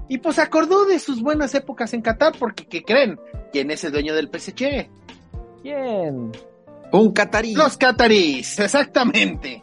Y 0.08 0.18
pues 0.20 0.36
se 0.38 0.42
acordó 0.42 0.86
de 0.86 0.98
sus 1.00 1.22
buenas 1.22 1.54
épocas 1.54 1.94
en 1.94 2.02
Qatar, 2.02 2.34
porque 2.40 2.66
¿qué 2.66 2.84
creen? 2.84 3.20
¿Quién 3.52 3.70
es 3.72 3.84
el 3.84 3.92
dueño 3.92 4.16
del 4.16 4.28
PSG? 4.30 4.88
¿Quién? 5.62 6.32
Un 6.92 7.12
catarí. 7.14 7.54
Los 7.54 7.78
cataríes, 7.78 8.58
exactamente. 8.60 9.62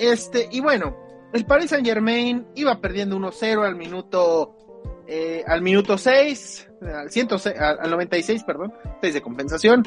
Este, 0.00 0.48
y 0.50 0.60
bueno, 0.60 0.96
el 1.32 1.44
Paris 1.46 1.70
Saint 1.70 1.86
Germain 1.86 2.46
iba 2.56 2.80
perdiendo 2.80 3.16
1-0 3.16 3.64
al 3.64 3.76
minuto 3.76 4.56
eh, 5.06 5.44
al 5.46 5.60
minuto 5.60 5.98
6, 5.98 6.70
al, 6.82 7.10
106, 7.10 7.58
al, 7.58 7.80
al 7.80 7.90
96, 7.90 8.44
perdón, 8.44 8.72
6 9.00 9.14
de 9.14 9.20
compensación. 9.20 9.86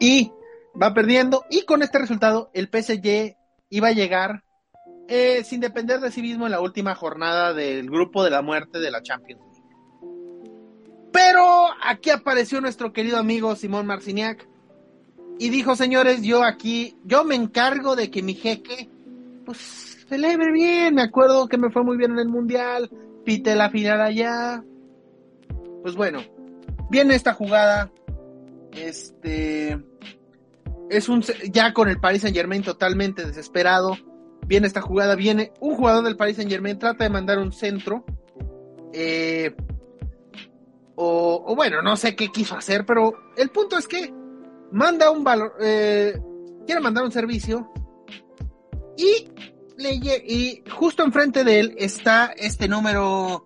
Y 0.00 0.32
va 0.80 0.92
perdiendo. 0.92 1.44
Y 1.50 1.62
con 1.62 1.82
este 1.82 1.98
resultado, 1.98 2.50
el 2.52 2.68
PSG 2.68 3.36
iba 3.70 3.88
a 3.88 3.92
llegar 3.92 4.42
eh, 5.08 5.44
sin 5.44 5.60
depender 5.60 6.00
de 6.00 6.10
sí 6.10 6.22
mismo 6.22 6.46
en 6.46 6.52
la 6.52 6.60
última 6.60 6.94
jornada 6.94 7.54
del 7.54 7.88
grupo 7.88 8.24
de 8.24 8.30
la 8.30 8.42
muerte 8.42 8.80
de 8.80 8.90
la 8.90 9.02
Champions 9.02 9.40
League. 9.40 9.56
Pero 11.12 11.66
aquí 11.82 12.10
apareció 12.10 12.60
nuestro 12.60 12.92
querido 12.92 13.18
amigo 13.18 13.54
Simón 13.54 13.86
Marciniak 13.86 14.48
y 15.38 15.50
dijo, 15.50 15.76
señores, 15.76 16.22
yo 16.22 16.42
aquí, 16.42 16.96
yo 17.04 17.24
me 17.24 17.34
encargo 17.34 17.96
de 17.96 18.10
que 18.10 18.22
mi 18.22 18.34
jeque, 18.34 18.90
pues, 19.46 20.04
celebre 20.08 20.52
bien. 20.52 20.94
Me 20.94 21.02
acuerdo 21.02 21.48
que 21.48 21.56
me 21.56 21.70
fue 21.70 21.82
muy 21.82 21.96
bien 21.96 22.12
en 22.12 22.18
el 22.18 22.28
mundial, 22.28 22.90
pite 23.24 23.54
la 23.54 23.70
final 23.70 24.00
allá. 24.02 24.62
Pues 25.82 25.94
bueno, 25.96 26.20
viene 26.90 27.14
esta 27.14 27.32
jugada. 27.32 27.90
Este 28.72 29.78
es 30.90 31.08
un 31.08 31.22
ya 31.50 31.72
con 31.72 31.88
el 31.88 31.98
Paris 31.98 32.22
Saint 32.22 32.36
Germain 32.36 32.62
totalmente 32.62 33.24
desesperado. 33.24 33.96
Viene 34.46 34.66
esta 34.66 34.80
jugada, 34.80 35.16
viene 35.16 35.52
un 35.60 35.74
jugador 35.74 36.04
del 36.04 36.16
Paris 36.16 36.36
Saint 36.36 36.50
Germain, 36.50 36.78
trata 36.78 37.04
de 37.04 37.10
mandar 37.10 37.38
un 37.38 37.52
centro. 37.52 38.04
Eh, 38.92 39.54
o, 40.94 41.44
o, 41.46 41.56
bueno, 41.56 41.82
no 41.82 41.96
sé 41.96 42.14
qué 42.14 42.28
quiso 42.28 42.56
hacer, 42.56 42.86
pero 42.86 43.12
el 43.36 43.50
punto 43.50 43.76
es 43.76 43.86
que 43.86 44.14
manda 44.72 45.10
un 45.10 45.24
valor, 45.24 45.54
eh, 45.60 46.18
quiere 46.64 46.80
mandar 46.80 47.04
un 47.04 47.12
servicio 47.12 47.70
y, 48.96 49.28
le, 49.76 49.94
y 49.94 50.62
justo 50.70 51.04
enfrente 51.04 51.44
de 51.44 51.60
él 51.60 51.74
está 51.78 52.32
este 52.36 52.68
número 52.68 53.44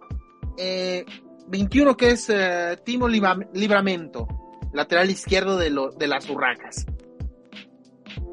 eh, 0.56 1.04
21 1.48 1.96
que 1.96 2.10
es 2.12 2.28
eh, 2.30 2.78
Timo 2.84 3.08
Libramento, 3.08 4.28
lateral 4.72 5.10
izquierdo 5.10 5.56
de, 5.56 5.70
lo, 5.70 5.90
de 5.90 6.06
las 6.06 6.28
Urracas. 6.28 6.86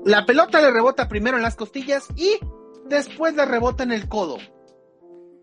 La 0.06 0.25
pelota 0.25 0.62
le 0.62 0.71
rebota 0.71 1.08
primero 1.08 1.38
en 1.38 1.43
las 1.43 1.56
costillas 1.56 2.08
y 2.15 2.38
después 2.88 3.36
le 3.36 3.45
rebota 3.45 3.84
en 3.84 3.91
el 3.91 4.08
codo. 4.08 4.38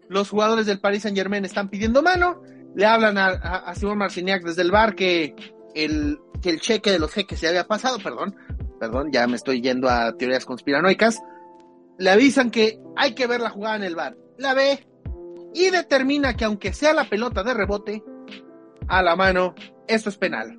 Los 0.08 0.30
jugadores 0.30 0.66
del 0.66 0.80
Paris 0.80 1.02
Saint 1.02 1.16
Germain 1.16 1.44
están 1.44 1.68
pidiendo 1.68 2.02
mano, 2.02 2.42
le 2.74 2.86
hablan 2.86 3.18
a, 3.18 3.26
a, 3.26 3.56
a 3.56 3.74
Simón 3.74 3.98
Marciniak 3.98 4.44
desde 4.44 4.62
el 4.62 4.70
bar 4.70 4.94
que 4.94 5.34
el, 5.74 6.18
que 6.40 6.50
el 6.50 6.60
cheque 6.60 6.90
de 6.92 6.98
los 6.98 7.12
jeques 7.12 7.40
se 7.40 7.48
había 7.48 7.66
pasado, 7.66 7.98
perdón, 7.98 8.36
perdón, 8.78 9.10
ya 9.12 9.26
me 9.26 9.36
estoy 9.36 9.60
yendo 9.60 9.88
a 9.88 10.16
teorías 10.16 10.44
conspiranoicas, 10.44 11.20
le 11.98 12.10
avisan 12.10 12.50
que 12.50 12.80
hay 12.96 13.14
que 13.14 13.26
ver 13.26 13.40
la 13.40 13.50
jugada 13.50 13.76
en 13.76 13.84
el 13.84 13.96
bar. 13.96 14.16
La 14.38 14.54
ve 14.54 14.86
y 15.54 15.70
determina 15.70 16.34
que 16.34 16.44
aunque 16.44 16.72
sea 16.72 16.92
la 16.92 17.08
pelota 17.08 17.42
de 17.42 17.54
rebote, 17.54 18.02
a 18.88 19.02
la 19.02 19.16
mano, 19.16 19.54
esto 19.86 20.10
es 20.10 20.18
penal. 20.18 20.58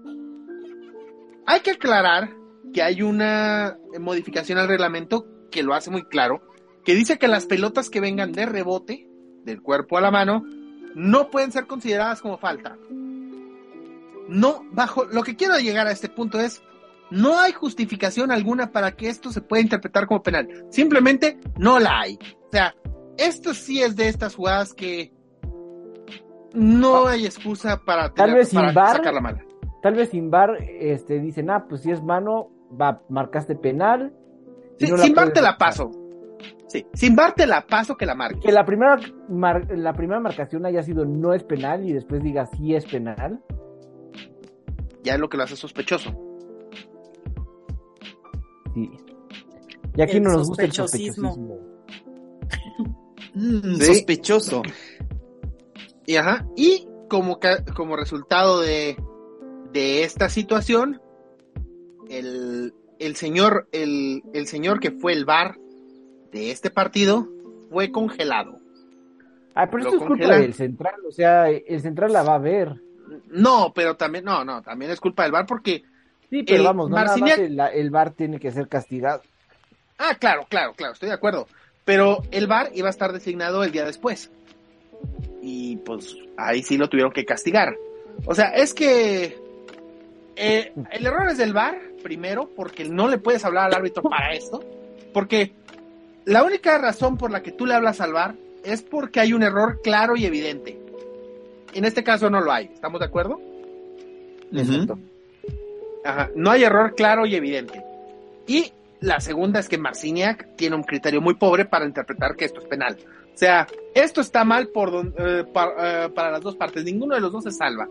Hay 1.46 1.60
que 1.60 1.72
aclarar 1.72 2.30
que 2.74 2.82
hay 2.82 3.02
una 3.02 3.78
modificación 4.00 4.58
al 4.58 4.68
reglamento 4.68 5.28
que 5.52 5.64
lo 5.64 5.74
hace 5.74 5.92
muy 5.92 6.06
claro, 6.06 6.42
que 6.84 6.96
dice 6.96 7.18
que 7.18 7.28
las 7.28 7.46
pelotas 7.46 7.90
que 7.90 8.02
vengan 8.02 8.32
de 8.32 8.46
rebote, 8.46 9.08
del 9.44 9.62
cuerpo 9.62 9.98
a 9.98 10.02
la 10.02 10.12
mano, 10.12 10.44
no 10.96 11.30
pueden 11.30 11.52
ser 11.52 11.68
consideradas 11.68 12.22
como 12.22 12.38
falta. 12.38 12.78
No, 14.28 14.66
bajo, 14.72 15.06
lo 15.06 15.24
que 15.24 15.36
quiero 15.36 15.58
llegar 15.60 15.88
a 15.88 15.92
este 15.92 16.10
punto 16.10 16.40
es, 16.40 16.64
no 17.12 17.40
hay 17.40 17.52
justificación 17.52 18.32
alguna 18.32 18.72
para 18.72 18.92
que 18.92 19.10
esto 19.10 19.32
se 19.32 19.42
pueda 19.42 19.62
interpretar 19.62 20.08
como 20.08 20.24
penal. 20.24 20.48
Simplemente 20.70 21.38
no 21.58 21.80
la 21.80 22.02
hay. 22.02 22.16
O 22.16 22.52
sea, 22.52 22.76
esto 23.18 23.54
sí 23.54 23.82
es 23.82 23.96
de 23.96 24.08
estas 24.08 24.36
jugadas 24.36 24.74
que 24.74 25.12
no 26.54 27.08
hay 27.08 27.26
excusa 27.26 27.82
para, 27.86 28.14
Tal 28.14 28.34
vez 28.34 28.54
para 28.54 28.70
sin 28.70 28.76
bar, 28.76 28.98
sacar 28.98 29.14
la 29.14 29.22
mala. 29.22 29.46
Tal 29.82 29.94
vez 29.94 30.10
sin 30.10 30.32
bar, 30.32 30.58
este, 30.62 31.20
dicen, 31.20 31.50
ah, 31.50 31.66
pues 31.68 31.82
si 31.82 31.92
es 31.92 32.02
mano, 32.02 32.50
va, 32.80 33.02
marcaste 33.10 33.56
penal. 33.56 34.14
Sí, 34.80 34.90
no 34.90 34.98
sin 34.98 35.14
bar 35.14 35.32
te 35.32 35.42
la 35.42 35.58
paso. 35.58 35.92
Sí, 36.68 36.86
sin 36.94 37.16
bar 37.16 37.34
te 37.36 37.46
la 37.46 37.66
paso 37.66 37.96
que 37.96 38.06
la 38.06 38.16
marque. 38.16 38.40
Que 38.40 38.52
la 38.52 38.66
primera, 38.66 38.98
mar, 39.30 39.68
la 39.70 39.94
primera 39.94 40.20
marcación 40.20 40.66
haya 40.66 40.82
sido 40.82 41.06
no 41.06 41.34
es 41.34 41.44
penal 41.44 41.86
y 41.86 41.94
después 41.94 42.24
diga 42.24 42.46
sí 42.48 42.74
es 42.74 42.86
penal. 42.86 43.42
Ya 45.04 45.14
es 45.14 45.20
lo 45.20 45.30
que 45.30 45.38
lo 45.38 45.44
hace 45.44 45.56
sospechoso. 45.56 46.25
Sí. 48.76 48.92
Y 49.96 50.02
aquí 50.02 50.18
El 50.18 50.24
no 50.24 50.34
nos 50.34 50.48
gusta 50.50 50.64
el 50.66 50.72
sospechosismo. 50.72 51.60
Mm, 53.34 53.76
Sí. 53.82 53.86
Sospechoso. 53.86 54.62
Y, 56.06 56.16
ajá, 56.16 56.48
y 56.56 56.88
como, 57.10 57.38
como 57.76 57.98
resultado 57.98 58.62
de, 58.62 58.96
de 59.74 60.04
esta 60.04 60.30
situación, 60.30 61.02
el, 62.10 62.74
el 62.98 63.16
señor, 63.18 63.68
el, 63.74 64.24
el 64.34 64.48
señor 64.48 64.80
que 64.80 64.92
fue 64.92 65.12
el 65.12 65.26
bar 65.26 65.58
de 66.32 66.52
este 66.52 66.70
partido 66.70 67.28
fue 67.70 67.92
congelado. 67.92 68.60
Ah, 69.54 69.70
pero 69.70 69.84
Lo 69.84 69.90
esto 69.90 70.02
es 70.04 70.08
culpa 70.08 70.38
del 70.38 70.54
central, 70.54 70.96
o 71.06 71.12
sea, 71.12 71.50
el 71.50 71.82
central 71.82 72.14
la 72.14 72.24
va 72.24 72.36
a 72.36 72.40
ver. 72.40 72.82
No, 73.28 73.74
pero 73.76 73.98
también, 73.98 74.24
no, 74.24 74.46
no, 74.46 74.62
también 74.62 74.92
es 74.92 75.02
culpa 75.02 75.24
del 75.24 75.34
bar 75.34 75.46
porque, 75.46 75.84
Sí, 76.30 76.44
pero 76.44 76.58
El 76.58 76.64
vamos, 76.64 76.90
no 76.90 76.96
nada 76.96 77.18
más 77.18 77.38
el, 77.38 77.60
el 77.60 77.90
VAR 77.90 78.12
tiene 78.12 78.40
que 78.40 78.52
ser 78.52 78.68
castigado. 78.68 79.22
ah, 79.98 80.16
claro, 80.20 80.46
claro, 80.50 80.74
claro, 80.74 80.94
estoy 80.94 81.10
de 81.10 81.16
acuerdo. 81.16 81.48
Pero 81.86 82.24
el 82.32 82.48
bar 82.48 82.72
iba 82.74 82.88
a 82.88 82.92
estar 82.92 83.14
designado 83.14 83.64
el 83.64 83.72
día 83.72 83.86
después. 83.86 84.32
Y 85.42 85.78
pues 85.78 86.16
ahí 86.38 86.64
sí 86.64 86.78
lo 86.78 86.90
tuvieron 86.90 87.12
que 87.12 87.26
castigar. 87.26 87.76
O 88.26 88.34
sea, 88.34 88.50
es 88.50 88.74
que 88.74 89.38
eh, 90.36 90.74
el 90.92 91.06
error 91.06 91.30
es 91.30 91.38
del 91.38 91.54
bar, 91.54 91.80
primero, 92.02 92.50
porque 92.56 92.86
no 92.86 93.08
le 93.08 93.20
puedes 93.20 93.46
hablar 93.46 93.66
al 93.66 93.76
árbitro 93.76 94.02
para 94.04 94.34
esto. 94.34 94.64
Porque 95.14 95.54
la 96.26 96.44
única 96.44 96.78
razón 96.80 97.18
por 97.18 97.30
la 97.30 97.44
que 97.44 97.52
tú 97.52 97.68
le 97.68 97.76
hablas 97.76 98.02
al 98.02 98.14
bar 98.14 98.36
es 98.64 98.82
porque 98.82 99.20
hay 99.20 99.34
un 99.34 99.44
error 99.44 99.80
claro 99.84 100.16
y 100.16 100.26
evidente. 100.26 100.80
En 101.74 101.86
este 101.86 102.04
caso 102.04 102.30
no 102.32 102.42
lo 102.42 102.52
hay, 102.52 102.66
¿estamos 102.74 103.00
de 103.00 103.06
acuerdo? 103.06 103.40
Exacto. 104.52 104.98
Ajá, 106.06 106.30
no 106.36 106.52
hay 106.52 106.64
error 106.64 106.94
claro 106.96 107.26
y 107.26 107.36
evidente. 107.36 107.84
Y 108.48 108.72
la 109.02 109.20
segunda 109.20 109.60
es 109.60 109.68
que 109.68 109.78
Marciniak 109.78 110.56
tiene 110.56 110.76
un 110.76 110.84
criterio 110.84 111.20
muy 111.20 111.34
pobre 111.34 111.66
para 111.66 111.86
interpretar 111.86 112.36
que 112.36 112.46
esto 112.46 112.62
es 112.62 112.68
penal. 112.68 112.98
O 113.34 113.38
sea, 113.38 113.68
esto 113.94 114.22
está 114.22 114.46
mal 114.46 114.68
por 114.70 114.92
don- 114.92 115.14
eh, 115.18 115.44
eh, 115.80 116.10
para 116.14 116.32
las 116.32 116.42
dos 116.42 116.56
partes. 116.56 116.84
Ninguno 116.86 117.16
de 117.16 117.22
los 117.22 117.32
dos 117.32 117.44
se 117.44 117.52
salva. 117.52 117.88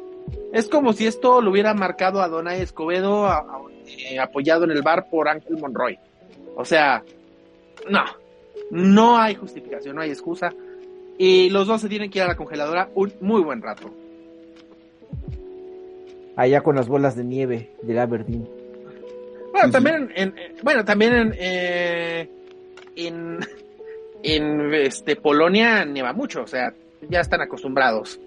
Es 0.53 0.69
como 0.69 0.93
si 0.95 1.07
esto 1.07 1.43
lo 1.43 1.51
hubiera 1.51 1.75
marcado 1.75 2.23
a 2.23 2.29
Donay 2.29 2.63
Escobedo 2.63 3.29
eh, 3.87 4.19
apoyado 4.19 4.65
en 4.65 4.71
el 4.71 4.81
bar 4.83 5.09
por 5.11 5.29
Ángel 5.29 5.59
Monroy. 5.59 5.99
O 6.57 6.65
sea, 6.65 7.03
no, 7.91 8.05
no 8.71 9.19
hay 9.19 9.35
justificación, 9.35 9.97
no 9.97 10.03
hay 10.03 10.11
excusa. 10.11 10.51
Y 11.19 11.51
los 11.51 11.67
dos 11.67 11.81
se 11.83 11.89
tienen 11.89 12.11
que 12.11 12.21
ir 12.21 12.25
a 12.25 12.29
la 12.29 12.37
congeladora 12.37 12.89
un 12.95 13.13
muy 13.21 13.43
buen 13.43 13.61
rato. 13.61 13.91
Allá 16.37 16.61
con 16.63 16.75
las 16.77 16.89
bolas 16.89 17.17
de 17.17 17.25
nieve 17.25 17.71
del 17.83 17.99
Aberdeen. 17.99 18.49
Bueno, 19.53 19.71
también 19.71 20.11
en, 20.17 20.35
en- 20.39 20.55
bueno, 20.63 20.85
también 20.85 21.13
en, 21.15 21.35
eh, 21.39 22.29
en, 22.97 23.39
en, 24.23 24.75
este, 24.75 25.15
Polonia 25.17 25.85
nieva 25.85 26.13
mucho, 26.13 26.43
o 26.43 26.47
sea, 26.47 26.75
ya 27.09 27.21
están 27.21 27.41
acostumbrados. 27.41 28.19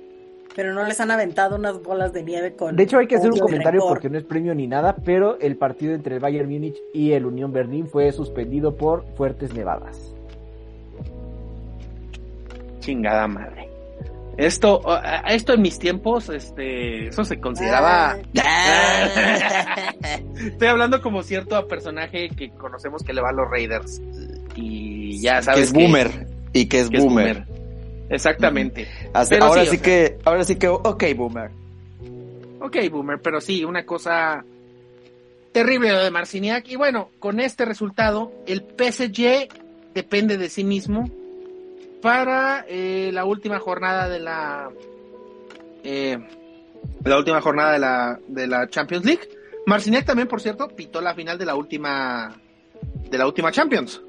Pero 0.56 0.74
no 0.74 0.84
les 0.86 1.00
han 1.02 1.12
aventado 1.12 1.56
unas 1.58 1.84
bolas 1.84 2.14
de 2.14 2.24
nieve 2.24 2.56
con. 2.56 2.76
De 2.76 2.84
hecho, 2.84 2.98
hay 2.98 3.06
que 3.08 3.18
hacer 3.18 3.30
un 3.32 3.38
comentario 3.38 3.80
rencor. 3.82 3.90
porque 3.90 4.10
no 4.10 4.18
es 4.18 4.24
premio 4.24 4.56
ni 4.56 4.66
nada, 4.66 4.96
pero 5.06 5.38
el 5.40 5.56
partido 5.58 5.94
entre 5.94 6.16
el 6.16 6.20
Bayern 6.22 6.50
Múnich 6.50 6.78
y 6.94 7.12
el 7.12 7.26
Unión 7.28 7.52
Berlín 7.52 7.88
fue 7.88 8.12
suspendido 8.12 8.76
por 8.76 9.04
fuertes 9.16 9.54
nevadas. 9.54 10.16
Chingada 12.80 13.28
madre. 13.28 13.67
Esto, 14.38 14.82
esto 15.28 15.54
en 15.54 15.62
mis 15.64 15.80
tiempos, 15.80 16.30
este, 16.30 17.08
eso 17.08 17.26
se 17.26 17.40
consideraba. 17.40 18.18
Ah. 18.40 19.94
Estoy 20.36 20.68
hablando 20.68 21.02
como 21.02 21.24
cierto 21.24 21.68
personaje 21.68 22.30
que 22.30 22.52
conocemos 22.52 23.04
que 23.04 23.14
le 23.14 23.22
va 23.22 23.30
a 23.30 23.34
los 23.34 23.50
Raiders. 23.50 24.00
Y 24.56 25.20
ya 25.20 25.38
que 25.38 25.44
sabes 25.44 25.64
es 25.66 25.74
boomer. 25.74 26.28
Y 26.54 26.68
que 26.68 26.82
es 26.82 26.90
que 26.90 26.98
es 26.98 27.04
boomer. 27.04 27.46
Exactamente. 28.10 28.88
Así- 29.14 29.36
ahora 29.42 29.64
sí, 29.66 29.78
sea. 29.78 29.82
que, 29.82 30.18
ahora 30.24 30.44
sí 30.44 30.56
que, 30.56 30.68
ok, 30.68 31.04
boomer. 31.16 31.52
Ok, 32.60 32.78
Boomer, 32.92 33.20
pero 33.22 33.40
sí, 33.40 33.64
una 33.64 33.86
cosa 33.86 34.44
terrible 35.52 35.92
lo 35.92 36.04
de 36.04 36.12
Marciniak. 36.12 36.68
Y 36.70 36.76
bueno, 36.76 37.10
con 37.20 37.40
este 37.40 37.66
resultado, 37.66 38.32
el 38.48 38.62
PSG 38.62 39.48
depende 39.94 40.38
de 40.38 40.50
sí 40.50 40.64
mismo 40.64 41.10
para 42.02 42.66
eh, 42.68 43.12
la 43.14 43.26
última 43.26 43.60
jornada 43.60 44.08
de 44.10 44.20
la 44.20 44.70
eh, 45.84 46.18
la 47.04 47.18
última 47.18 47.42
jornada 47.42 47.74
de 47.74 47.80
la, 47.80 48.20
de 48.28 48.48
la 48.48 48.68
Champions 48.70 49.06
League. 49.06 49.30
Marciniak 49.66 50.06
también, 50.06 50.28
por 50.28 50.42
cierto, 50.42 50.68
pitó 50.70 51.02
la 51.02 51.14
final 51.14 51.38
de 51.38 51.46
la 51.46 51.56
última 51.56 52.36
de 53.10 53.18
la 53.18 53.26
última 53.26 53.52
Champions. 53.52 54.02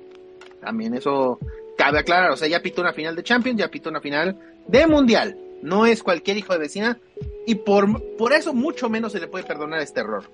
También 0.61 0.95
eso 0.95 1.39
cabe 1.77 2.01
aclarar, 2.01 2.33
o 2.33 2.37
sea, 2.37 2.49
ya 2.49 2.61
pitó 2.61 2.83
una 2.83 2.93
final 2.93 3.15
de 3.15 3.23
Champions, 3.23 3.59
ya 3.59 3.69
pitó 3.69 3.91
una 3.91 4.01
final 4.01 4.39
de 4.67 4.87
Mundial. 4.87 5.39
No 5.63 5.87
es 5.87 6.03
cualquier 6.03 6.37
hijo 6.37 6.53
de 6.53 6.59
vecina 6.61 6.99
y 7.47 7.57
por, 7.57 8.17
por 8.17 8.33
eso 8.33 8.55
mucho 8.55 8.89
menos 8.89 9.13
se 9.13 9.21
le 9.21 9.29
puede 9.29 9.45
perdonar 9.45 9.81
este 9.81 10.01
error. 10.01 10.25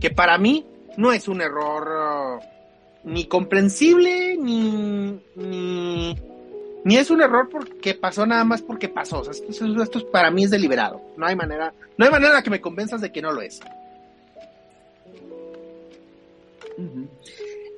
Que 0.00 0.10
para 0.10 0.38
mí 0.38 0.66
no 0.96 1.12
es 1.12 1.28
un 1.28 1.40
error 1.40 2.40
ni 3.04 3.26
comprensible 3.26 4.36
ni, 4.36 5.20
ni, 5.36 6.16
ni 6.88 6.96
es 6.96 7.10
un 7.10 7.20
error 7.20 7.50
porque 7.50 7.92
pasó 7.94 8.24
nada 8.24 8.44
más 8.44 8.62
porque 8.62 8.88
pasó. 8.88 9.20
O 9.20 9.24
sea, 9.24 9.32
esto, 9.32 9.50
esto- 9.50 9.82
esto 9.82 10.10
para 10.10 10.30
mí 10.30 10.44
es 10.44 10.50
deliberado. 10.50 11.02
No 11.18 11.26
hay 11.26 11.36
manera, 11.36 11.74
no 11.98 12.04
hay 12.06 12.10
manera 12.10 12.42
que 12.42 12.48
me 12.48 12.62
convenzas 12.62 13.02
de 13.02 13.12
que 13.12 13.20
no 13.20 13.30
lo 13.30 13.42
es. 13.42 13.60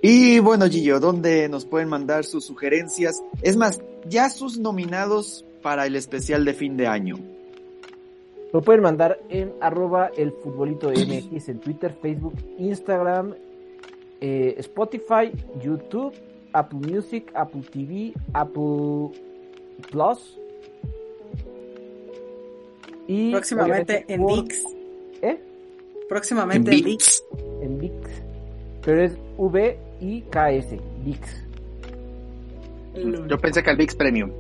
Y 0.03 0.39
bueno, 0.39 0.67
Gillo, 0.69 1.01
¿dónde 1.01 1.49
nos 1.49 1.65
pueden 1.65 1.89
mandar 1.89 2.25
sus 2.25 2.45
sugerencias? 2.47 3.23
Es 3.43 3.57
más, 3.57 3.81
ya 4.09 4.31
sus 4.31 4.59
nominados 4.59 5.45
para 5.63 5.87
el 5.87 5.97
especial 5.97 6.45
de 6.45 6.55
fin 6.55 6.77
de 6.77 6.87
año? 6.87 7.17
Lo 8.53 8.63
pueden 8.63 8.83
mandar 8.83 9.19
en 9.29 9.53
arroba 9.61 10.11
el 10.17 10.33
futbolito 10.33 10.89
de 10.91 11.05
MX 11.05 11.49
en 11.51 11.59
Twitter, 11.61 11.97
Facebook, 12.01 12.35
Instagram, 12.59 13.35
eh, 14.21 14.55
Spotify, 14.59 15.31
YouTube, 15.63 16.13
Apple 16.53 16.81
Music, 16.91 17.31
Apple 17.35 17.63
TV, 17.73 18.13
Apple 18.33 19.11
Plus. 19.91 20.39
Y 23.07 23.33
Próximamente 23.33 24.05
en 24.09 24.25
VIX. 24.25 24.65
¿Eh? 25.23 25.41
Próximamente 26.09 26.73
En 26.73 26.85
VIX. 26.85 27.25
En 27.63 27.79
VIX. 27.79 27.95
Pero 28.83 29.03
es 29.03 29.13
V-I-K-S. 29.37 30.81
VIX. 31.05 31.47
Yo 33.29 33.39
pensé 33.39 33.63
que 33.63 33.71
el 33.71 33.77
VIX 33.77 33.95
Premium. 33.97 34.31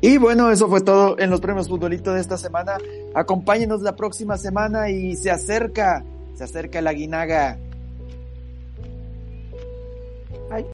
Y 0.00 0.18
bueno, 0.18 0.50
eso 0.50 0.68
fue 0.68 0.80
todo 0.82 1.18
en 1.18 1.30
los 1.30 1.40
premios 1.40 1.68
futbolito 1.68 2.12
de 2.12 2.20
esta 2.20 2.36
semana. 2.36 2.76
Acompáñenos 3.14 3.82
la 3.82 3.96
próxima 3.96 4.36
semana 4.36 4.90
y 4.90 5.16
se 5.16 5.30
acerca, 5.30 6.04
se 6.34 6.44
acerca 6.44 6.82
la 6.82 6.92
guinaga. 6.92 7.58